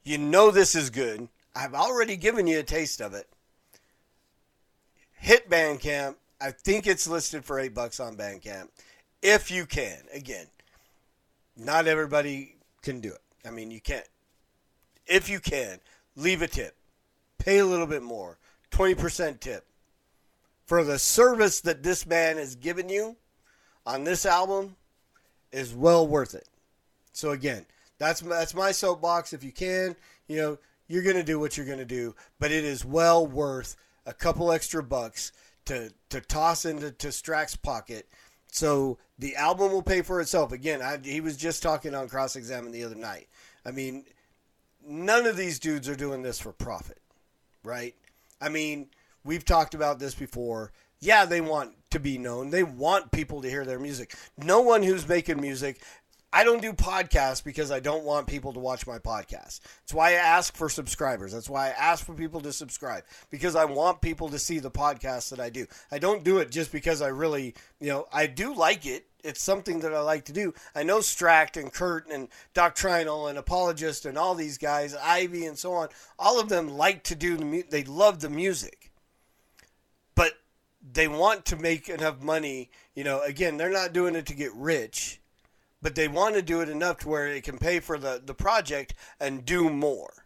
You 0.04 0.18
know 0.18 0.52
this 0.52 0.76
is 0.76 0.90
good. 0.90 1.28
I've 1.56 1.74
already 1.74 2.18
given 2.18 2.48
you 2.48 2.60
a 2.60 2.64
taste 2.64 3.02
of 3.02 3.14
it. 3.14 3.28
Hit 5.14 5.50
Bandcamp. 5.50 6.16
I 6.42 6.52
think 6.52 6.88
it's 6.88 7.08
listed 7.08 7.46
for 7.46 7.60
eight 7.60 7.74
bucks 7.74 8.00
on 8.00 8.18
Bandcamp. 8.18 8.68
If 9.24 9.50
you 9.50 9.66
can. 9.66 10.00
Again, 10.14 10.48
not 11.56 11.88
everybody 11.88 12.58
can 12.82 13.00
do 13.00 13.14
it. 13.14 13.22
I 13.48 13.52
mean, 13.52 13.72
you 13.72 13.80
can't. 13.80 14.08
If 15.08 15.30
you 15.30 15.40
can, 15.40 15.80
leave 16.16 16.42
a 16.42 16.48
tip. 16.48 16.76
Pay 17.40 17.60
a 17.60 17.66
little 17.66 17.88
bit 17.88 18.04
more. 18.04 18.38
20% 18.72 19.40
tip. 19.40 19.66
For 20.66 20.84
the 20.84 21.00
service 21.00 21.62
that 21.62 21.84
this 21.84 22.06
man 22.06 22.38
has 22.38 22.56
given 22.56 22.90
you 22.90 23.16
on 23.86 24.04
this 24.04 24.26
album 24.26 24.76
is 25.52 25.74
well 25.74 26.06
worth 26.06 26.36
it. 26.36 26.48
So 27.14 27.32
again, 27.32 27.66
that's 28.00 28.22
that's 28.22 28.56
my 28.56 28.72
soapbox. 28.72 29.34
If 29.34 29.44
you 29.44 29.52
can, 29.52 29.96
you 30.28 30.38
know, 30.38 30.58
you're 30.88 31.04
going 31.04 31.16
to 31.16 31.24
do 31.24 31.40
what 31.40 31.56
you're 31.56 31.66
going 31.66 31.78
to 31.80 31.86
do, 31.86 32.16
but 32.40 32.52
it 32.52 32.64
is 32.64 32.84
well 32.84 33.26
worth 33.26 33.76
a 34.06 34.14
couple 34.14 34.52
extra 34.52 34.82
bucks 34.82 35.32
to 35.66 35.92
to 36.10 36.22
toss 36.22 36.66
into 36.66 36.92
to 36.92 37.08
Strack's 37.12 37.56
pocket. 37.56 38.08
So 38.48 38.98
the 39.24 39.38
album 39.38 39.72
will 39.72 39.82
pay 39.82 40.02
for 40.02 40.20
itself. 40.20 40.52
Again, 40.52 40.82
I, 40.82 41.00
he 41.02 41.22
was 41.22 41.38
just 41.38 41.64
talking 41.64 41.96
on 41.96 42.10
Cross 42.10 42.36
Examine 42.36 42.74
the 42.74 42.84
other 42.84 42.94
night. 42.94 43.30
I 43.66 43.72
mean, 43.72 44.04
none 44.86 45.26
of 45.26 45.38
these 45.38 45.60
dudes 45.60 45.88
are 45.88 45.96
doing 45.96 46.24
this 46.24 46.42
for 46.42 46.52
profit, 46.52 47.00
right? 47.64 47.96
I 48.42 48.50
mean, 48.50 48.90
we've 49.24 49.46
talked 49.46 49.76
about 49.76 49.98
this 49.98 50.14
before. 50.14 50.74
Yeah, 51.00 51.24
they 51.24 51.40
want 51.40 51.72
to 51.92 52.02
be 52.02 52.18
known. 52.18 52.50
They 52.50 52.64
want 52.64 53.14
people 53.14 53.42
to 53.44 53.50
hear 53.50 53.64
their 53.64 53.80
music. 53.80 54.14
No 54.38 54.60
one 54.60 54.84
who's 54.84 55.08
making 55.08 55.40
music 55.40 55.82
I 56.36 56.44
don't 56.44 56.64
do 56.64 56.74
podcasts 56.74 57.44
because 57.44 57.70
I 57.70 57.80
don't 57.80 58.04
want 58.04 58.26
people 58.26 58.54
to 58.54 58.60
watch 58.60 58.88
my 58.88 58.98
podcast. 58.98 59.60
That's 59.60 59.94
why 59.94 60.10
I 60.10 60.14
ask 60.14 60.56
for 60.56 60.68
subscribers. 60.68 61.32
That's 61.32 61.48
why 61.48 61.68
I 61.68 61.70
ask 61.70 62.04
for 62.04 62.16
people 62.16 62.42
to 62.42 62.52
subscribe 62.52 63.04
because 63.30 63.56
I 63.56 63.66
want 63.66 64.02
people 64.02 64.30
to 64.30 64.40
see 64.40 64.58
the 64.58 64.72
podcast 64.72 65.30
that 65.30 65.40
I 65.40 65.52
do. 65.52 65.68
I 65.92 66.00
don't 66.00 66.24
do 66.24 66.40
it 66.40 66.50
just 66.50 66.72
because 66.72 67.04
I 67.04 67.10
really, 67.10 67.54
you 67.80 67.90
know, 67.90 68.08
I 68.12 68.26
do 68.26 68.56
like 68.56 68.88
it. 68.88 69.06
It's 69.24 69.42
something 69.42 69.80
that 69.80 69.94
I 69.94 70.02
like 70.02 70.26
to 70.26 70.34
do. 70.34 70.54
I 70.76 70.84
know 70.84 71.00
Stract 71.00 71.60
and 71.60 71.72
Kurt 71.72 72.08
and 72.10 72.28
Doctrinal 72.54 73.28
and 73.28 73.38
Apologist 73.38 74.06
and 74.06 74.18
all 74.18 74.36
these 74.36 74.58
guys, 74.58 74.96
Ivy 74.96 75.46
and 75.46 75.58
so 75.58 75.74
on, 75.74 75.90
all 76.20 76.40
of 76.40 76.50
them 76.50 76.70
like 76.70 77.04
to 77.04 77.16
do 77.16 77.38
the 77.38 77.46
mu- 77.46 77.64
they 77.70 77.84
love 77.84 78.20
the 78.20 78.30
music. 78.30 78.92
But 80.16 80.34
they 80.82 81.08
want 81.08 81.46
to 81.46 81.56
make 81.56 81.90
enough 81.90 82.22
money, 82.22 82.70
you 82.94 83.04
know, 83.04 83.22
again, 83.22 83.58
they're 83.58 83.70
not 83.70 83.94
doing 83.94 84.16
it 84.16 84.26
to 84.28 84.36
get 84.36 84.54
rich 84.54 85.22
but 85.84 85.96
they 85.96 86.08
want 86.08 86.34
to 86.34 86.42
do 86.42 86.62
it 86.62 86.70
enough 86.70 87.00
to 87.00 87.10
where 87.10 87.28
it 87.28 87.44
can 87.44 87.58
pay 87.58 87.80
for 87.82 88.00
the, 88.00 88.22
the 88.26 88.34
project 88.34 88.96
and 89.20 89.46
do 89.46 89.70
more. 89.70 90.26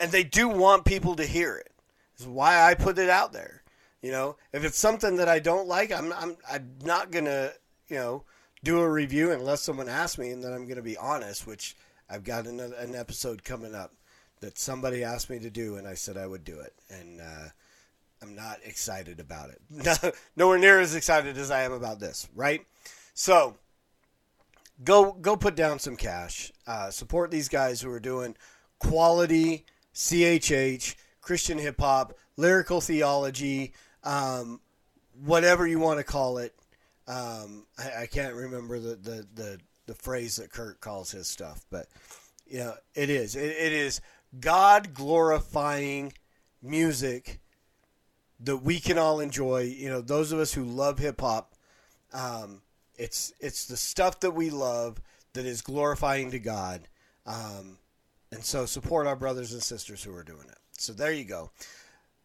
And 0.00 0.10
they 0.10 0.24
do 0.24 0.48
want 0.48 0.84
people 0.84 1.14
to 1.14 1.24
hear 1.24 1.56
it. 1.56 1.70
This 2.16 2.26
is 2.26 2.32
why 2.32 2.68
I 2.68 2.74
put 2.74 2.98
it 2.98 3.08
out 3.08 3.32
there. 3.32 3.62
You 4.02 4.10
know, 4.10 4.36
if 4.52 4.64
it's 4.64 4.78
something 4.78 5.16
that 5.16 5.28
I 5.28 5.38
don't 5.38 5.66
like, 5.66 5.90
I'm 5.90 6.12
I'm 6.12 6.36
I'm 6.48 6.70
not 6.84 7.10
gonna 7.10 7.52
you 7.88 7.96
know 7.96 8.24
do 8.64 8.80
a 8.80 8.90
review 8.90 9.30
unless 9.30 9.62
someone 9.62 9.88
asks 9.88 10.18
me, 10.18 10.30
and 10.30 10.42
then 10.42 10.52
I'm 10.52 10.66
gonna 10.66 10.82
be 10.82 10.96
honest. 10.96 11.46
Which 11.46 11.76
I've 12.08 12.24
got 12.24 12.46
an 12.46 12.94
episode 12.94 13.44
coming 13.44 13.74
up 13.74 13.94
that 14.40 14.58
somebody 14.58 15.04
asked 15.04 15.30
me 15.30 15.38
to 15.40 15.50
do, 15.50 15.76
and 15.76 15.86
I 15.86 15.94
said 15.94 16.16
I 16.16 16.26
would 16.26 16.44
do 16.44 16.60
it. 16.60 16.72
And 16.90 17.20
uh, 17.20 17.48
I'm 18.22 18.34
not 18.34 18.58
excited 18.64 19.20
about 19.20 19.50
it. 19.50 20.14
Nowhere 20.36 20.58
near 20.58 20.80
as 20.80 20.94
excited 20.94 21.36
as 21.36 21.50
I 21.50 21.62
am 21.62 21.72
about 21.72 22.00
this, 22.00 22.28
right? 22.34 22.64
So 23.14 23.56
go 24.84 25.12
go 25.12 25.36
put 25.36 25.54
down 25.54 25.78
some 25.78 25.96
cash. 25.96 26.52
Uh, 26.66 26.90
support 26.90 27.30
these 27.30 27.48
guys 27.48 27.80
who 27.80 27.90
are 27.90 28.00
doing 28.00 28.36
quality 28.78 29.64
CHH 29.94 30.94
Christian 31.20 31.58
hip 31.58 31.80
hop, 31.80 32.14
lyrical 32.36 32.80
theology, 32.80 33.74
um, 34.04 34.60
whatever 35.24 35.66
you 35.66 35.78
want 35.78 35.98
to 35.98 36.04
call 36.04 36.38
it. 36.38 36.54
Um, 37.08 37.66
I, 37.78 38.02
I 38.02 38.06
can't 38.06 38.34
remember 38.34 38.78
the, 38.78 38.94
the, 38.94 39.26
the, 39.34 39.58
the 39.86 39.94
phrase 39.94 40.36
that 40.36 40.52
Kurt 40.52 40.80
calls 40.80 41.10
his 41.10 41.26
stuff, 41.26 41.64
but 41.70 41.86
you 42.46 42.58
know, 42.58 42.74
it 42.94 43.10
is. 43.10 43.34
It, 43.34 43.50
it 43.50 43.72
is 43.72 44.00
God 44.38 44.94
glorifying 44.94 46.12
music 46.62 47.40
that 48.40 48.58
we 48.58 48.78
can 48.78 48.98
all 48.98 49.20
enjoy. 49.20 49.62
You 49.62 49.88
know, 49.88 50.00
those 50.00 50.32
of 50.32 50.38
us 50.38 50.52
who 50.52 50.64
love 50.64 50.98
hip 50.98 51.20
hop, 51.20 51.54
um, 52.12 52.62
it's 52.96 53.32
it's 53.40 53.66
the 53.66 53.76
stuff 53.76 54.20
that 54.20 54.32
we 54.32 54.50
love 54.50 55.00
that 55.32 55.46
is 55.46 55.62
glorifying 55.62 56.30
to 56.32 56.38
God, 56.38 56.88
um, 57.26 57.78
and 58.30 58.44
so 58.44 58.66
support 58.66 59.06
our 59.06 59.16
brothers 59.16 59.52
and 59.52 59.62
sisters 59.62 60.02
who 60.02 60.14
are 60.14 60.24
doing 60.24 60.46
it. 60.48 60.58
So 60.78 60.92
there 60.92 61.12
you 61.12 61.24
go. 61.24 61.50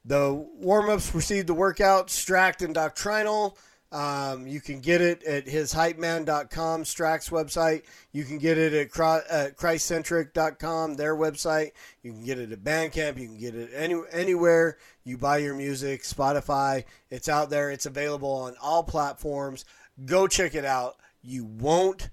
The 0.06 0.34
warm 0.34 0.89
ups 0.89 1.10
precede 1.10 1.48
the 1.48 1.54
workout. 1.54 2.08
Stract 2.08 2.63
and 2.63 2.74
Doctrinal. 2.74 3.58
Um, 3.93 4.47
you 4.47 4.60
can 4.60 4.79
get 4.79 5.01
it 5.01 5.23
at 5.23 5.45
hishypeman.com, 5.45 6.84
Strack's 6.84 7.29
website. 7.29 7.84
You 8.12 8.23
can 8.23 8.39
get 8.39 8.58
it 8.58 8.73
at 8.73 8.89
Christcentric.com, 8.89 10.95
their 10.95 11.15
website. 11.15 11.73
You 12.01 12.12
can 12.12 12.25
get 12.25 12.39
it 12.39 12.51
at 12.51 12.63
Bandcamp. 12.63 13.19
You 13.19 13.27
can 13.27 13.38
get 13.38 13.53
it 13.53 13.69
any, 13.71 14.01
anywhere 14.12 14.79
you 15.03 15.19
buy 15.19 15.38
your 15.38 15.53
music, 15.53 16.01
Spotify. 16.01 16.86
It's 17.12 17.29
out 17.29 17.51
there. 17.51 17.69
It's 17.69 17.86
available 17.86 18.32
on 18.32 18.56
all 18.60 18.84
platforms. 18.84 19.63
Go 20.06 20.27
check 20.27 20.56
it 20.56 20.65
out. 20.65 20.95
You 21.21 21.45
won't 21.45 22.10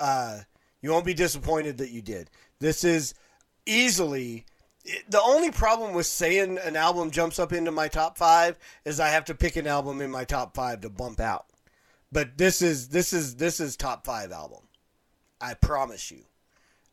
uh, 0.00 0.38
you 0.80 0.90
won't 0.90 1.04
be 1.04 1.14
disappointed 1.14 1.78
that 1.78 1.90
you 1.90 2.00
did. 2.00 2.30
This 2.60 2.84
is 2.84 3.14
easily 3.66 4.46
the 5.08 5.20
only 5.22 5.50
problem 5.50 5.94
with 5.94 6.06
saying 6.06 6.58
an 6.58 6.76
album 6.76 7.10
jumps 7.10 7.38
up 7.38 7.52
into 7.52 7.70
my 7.70 7.88
top 7.88 8.16
five 8.16 8.58
is 8.84 9.00
I 9.00 9.08
have 9.08 9.24
to 9.26 9.34
pick 9.34 9.56
an 9.56 9.66
album 9.66 10.00
in 10.00 10.10
my 10.10 10.24
top 10.24 10.54
five 10.54 10.80
to 10.82 10.90
bump 10.90 11.20
out. 11.20 11.46
But 12.10 12.38
this 12.38 12.62
is 12.62 12.88
this 12.88 13.12
is 13.12 13.36
this 13.36 13.60
is 13.60 13.76
top 13.76 14.06
five 14.06 14.32
album. 14.32 14.62
I 15.40 15.54
promise 15.54 16.10
you. 16.10 16.24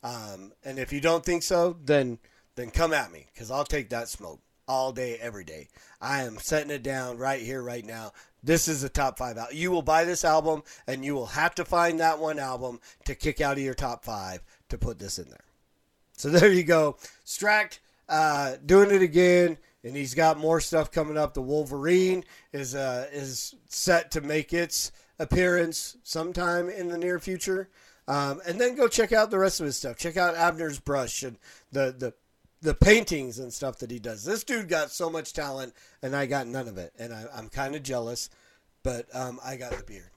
Um, 0.03 0.51
and 0.63 0.77
if 0.77 0.93
you 0.93 1.01
don't 1.01 1.25
think 1.25 1.43
so, 1.43 1.77
then 1.83 2.19
then 2.55 2.69
come 2.69 2.93
at 2.93 3.11
me 3.11 3.27
because 3.33 3.49
I'll 3.49 3.65
take 3.65 3.89
that 3.89 4.09
smoke 4.09 4.39
all 4.67 4.91
day, 4.91 5.17
every 5.21 5.43
day. 5.43 5.67
I 6.01 6.23
am 6.23 6.37
setting 6.37 6.71
it 6.71 6.83
down 6.83 7.17
right 7.17 7.41
here, 7.41 7.61
right 7.61 7.85
now. 7.85 8.11
This 8.43 8.67
is 8.67 8.83
a 8.83 8.89
top 8.89 9.17
five 9.17 9.37
album. 9.37 9.55
You 9.55 9.71
will 9.71 9.81
buy 9.81 10.03
this 10.03 10.23
album, 10.23 10.63
and 10.87 11.03
you 11.03 11.15
will 11.15 11.27
have 11.27 11.55
to 11.55 11.65
find 11.65 11.99
that 11.99 12.19
one 12.19 12.39
album 12.39 12.79
to 13.05 13.15
kick 13.15 13.41
out 13.41 13.57
of 13.57 13.63
your 13.63 13.73
top 13.73 14.03
five 14.05 14.43
to 14.69 14.77
put 14.77 14.99
this 14.99 15.17
in 15.17 15.29
there. 15.29 15.45
So 16.17 16.29
there 16.29 16.51
you 16.51 16.63
go. 16.63 16.97
Stract 17.25 17.79
uh, 18.09 18.55
doing 18.65 18.91
it 18.91 19.01
again, 19.01 19.57
and 19.83 19.95
he's 19.95 20.13
got 20.13 20.37
more 20.37 20.59
stuff 20.59 20.91
coming 20.91 21.17
up. 21.17 21.33
The 21.33 21.41
Wolverine 21.41 22.23
is 22.53 22.75
uh, 22.75 23.07
is 23.11 23.55
set 23.67 24.11
to 24.11 24.21
make 24.21 24.53
its 24.53 24.91
appearance 25.19 25.97
sometime 26.03 26.69
in 26.69 26.89
the 26.89 26.97
near 26.97 27.19
future. 27.19 27.69
Um, 28.07 28.41
and 28.45 28.61
then 28.61 28.75
go 28.75 28.87
check 28.87 29.11
out 29.11 29.31
the 29.31 29.39
rest 29.39 29.59
of 29.59 29.65
his 29.65 29.77
stuff. 29.77 29.97
Check 29.97 30.17
out 30.17 30.35
Abner's 30.35 30.79
brush 30.79 31.23
and 31.23 31.37
the 31.71 31.95
the 31.97 32.13
the 32.61 32.73
paintings 32.73 33.39
and 33.39 33.53
stuff 33.53 33.79
that 33.79 33.91
he 33.91 33.99
does. 33.99 34.23
This 34.23 34.43
dude 34.43 34.67
got 34.67 34.91
so 34.91 35.09
much 35.09 35.33
talent, 35.33 35.73
and 36.01 36.15
I 36.15 36.25
got 36.25 36.47
none 36.47 36.67
of 36.67 36.77
it, 36.77 36.93
and 36.97 37.13
I, 37.13 37.25
I'm 37.35 37.49
kind 37.49 37.75
of 37.75 37.83
jealous. 37.83 38.29
But 38.83 39.07
um, 39.15 39.39
I 39.43 39.55
got 39.55 39.71
the 39.71 39.83
beard, 39.83 40.11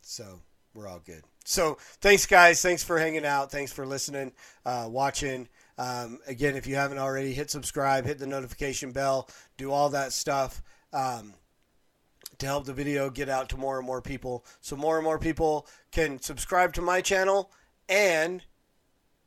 so 0.00 0.40
we're 0.74 0.88
all 0.88 1.00
good. 1.04 1.22
So 1.44 1.78
thanks, 2.00 2.26
guys. 2.26 2.62
Thanks 2.62 2.82
for 2.82 2.98
hanging 2.98 3.24
out. 3.24 3.50
Thanks 3.50 3.72
for 3.72 3.86
listening, 3.86 4.32
uh, 4.64 4.88
watching. 4.88 5.48
Um, 5.76 6.20
again, 6.26 6.56
if 6.56 6.66
you 6.66 6.76
haven't 6.76 6.98
already, 6.98 7.32
hit 7.32 7.50
subscribe, 7.50 8.04
hit 8.04 8.18
the 8.18 8.26
notification 8.26 8.92
bell, 8.92 9.28
do 9.56 9.72
all 9.72 9.88
that 9.90 10.12
stuff 10.12 10.62
um, 10.92 11.34
to 12.38 12.46
help 12.46 12.64
the 12.64 12.72
video 12.72 13.10
get 13.10 13.28
out 13.28 13.48
to 13.50 13.56
more 13.56 13.78
and 13.78 13.86
more 13.86 14.02
people, 14.02 14.44
so 14.60 14.76
more 14.76 14.96
and 14.96 15.04
more 15.04 15.18
people 15.18 15.66
can 15.90 16.20
subscribe 16.20 16.72
to 16.74 16.82
my 16.82 17.00
channel 17.00 17.50
and 17.88 18.42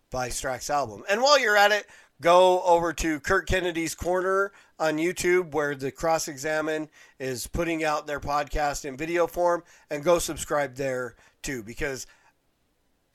buy 0.10 0.30
Strack's 0.30 0.70
album. 0.70 1.04
And 1.10 1.22
while 1.22 1.38
you're 1.38 1.58
at 1.58 1.72
it, 1.72 1.86
go 2.22 2.62
over 2.64 2.94
to 2.94 3.20
Kurt 3.20 3.48
Kennedy's 3.48 3.94
Corner 3.94 4.52
on 4.80 4.98
YouTube, 4.98 5.54
where 5.54 5.76
the 5.76 5.92
Cross 5.92 6.28
Examine 6.28 6.90
is 7.20 7.46
putting 7.48 7.84
out 7.84 8.08
their 8.08 8.20
podcast 8.20 8.86
in 8.86 8.96
video 8.96 9.28
form, 9.28 9.64
and 9.90 10.04
go 10.04 10.18
subscribe 10.18 10.76
there 10.76 11.16
too, 11.42 11.62
because 11.62 12.08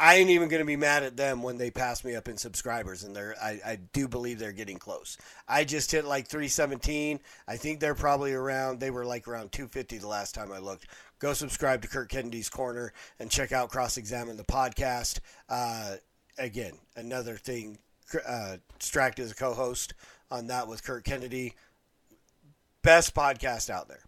I 0.03 0.17
ain't 0.17 0.31
even 0.31 0.49
going 0.49 0.61
to 0.61 0.67
be 0.67 0.75
mad 0.75 1.05
at 1.05 1.17
them 1.17 1.45
when 1.45 1.59
they 1.59 1.71
pass 1.71 2.03
me 2.03 2.17
up 2.17 2.27
in 2.27 2.37
subscribers, 2.37 3.05
and 3.05 3.15
they're 3.15 3.37
I, 3.41 3.61
I 3.65 3.79
do 3.93 4.09
believe 4.09 4.41
they're 4.41 4.51
getting 4.51 4.79
close. 4.79 5.17
I 5.47 5.63
just 5.63 5.93
hit 5.93 6.05
like 6.05 6.27
317. 6.27 7.21
I 7.47 7.57
think 7.57 7.79
they're 7.79 7.95
probably 7.95 8.33
around. 8.33 8.81
They 8.81 8.91
were 8.91 9.05
like 9.05 9.29
around 9.29 9.53
250 9.53 9.99
the 9.99 10.09
last 10.09 10.35
time 10.35 10.51
I 10.51 10.59
looked. 10.59 10.89
Go 11.21 11.35
subscribe 11.35 11.83
to 11.83 11.89
Kurt 11.89 12.09
Kennedy's 12.09 12.49
Corner 12.49 12.93
and 13.21 13.31
check 13.31 13.53
out 13.53 13.71
Cross 13.71 13.97
Examine 13.97 14.37
the 14.37 14.43
podcast. 14.43 15.21
Uh, 15.49 15.95
again, 16.37 16.73
another 16.97 17.37
thing. 17.37 17.79
Uh, 18.27 18.57
is 19.17 19.31
a 19.31 19.35
co-host 19.37 19.95
on 20.33 20.49
that 20.49 20.67
with 20.67 20.83
Kurt 20.83 21.05
Kennedy. 21.05 21.55
Best 22.83 23.15
podcast 23.15 23.71
out 23.71 23.87
there, 23.87 24.03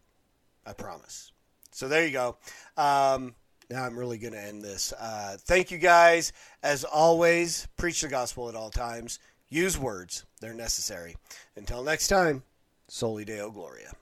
I 0.67 0.73
promise. 0.73 1.31
So 1.71 1.87
there 1.87 2.05
you 2.05 2.11
go. 2.11 2.37
Um, 2.77 3.37
now 3.71 3.85
I'm 3.85 3.99
really 3.99 4.19
going 4.19 4.35
to 4.35 4.43
end 4.43 4.63
this. 4.63 4.93
Uh, 4.99 5.37
thank 5.41 5.71
you 5.71 5.79
guys. 5.79 6.33
As 6.63 6.85
always, 6.85 7.67
preach 7.77 8.01
the 8.01 8.09
gospel 8.09 8.49
at 8.49 8.55
all 8.55 8.71
times. 8.71 9.19
Use 9.49 9.79
words, 9.79 10.25
they're 10.41 10.55
necessary. 10.55 11.17
Until 11.57 11.83
next 11.83 12.09
time, 12.09 12.43
Soli 12.89 13.25
Deo 13.25 13.51
Gloria. 13.51 13.93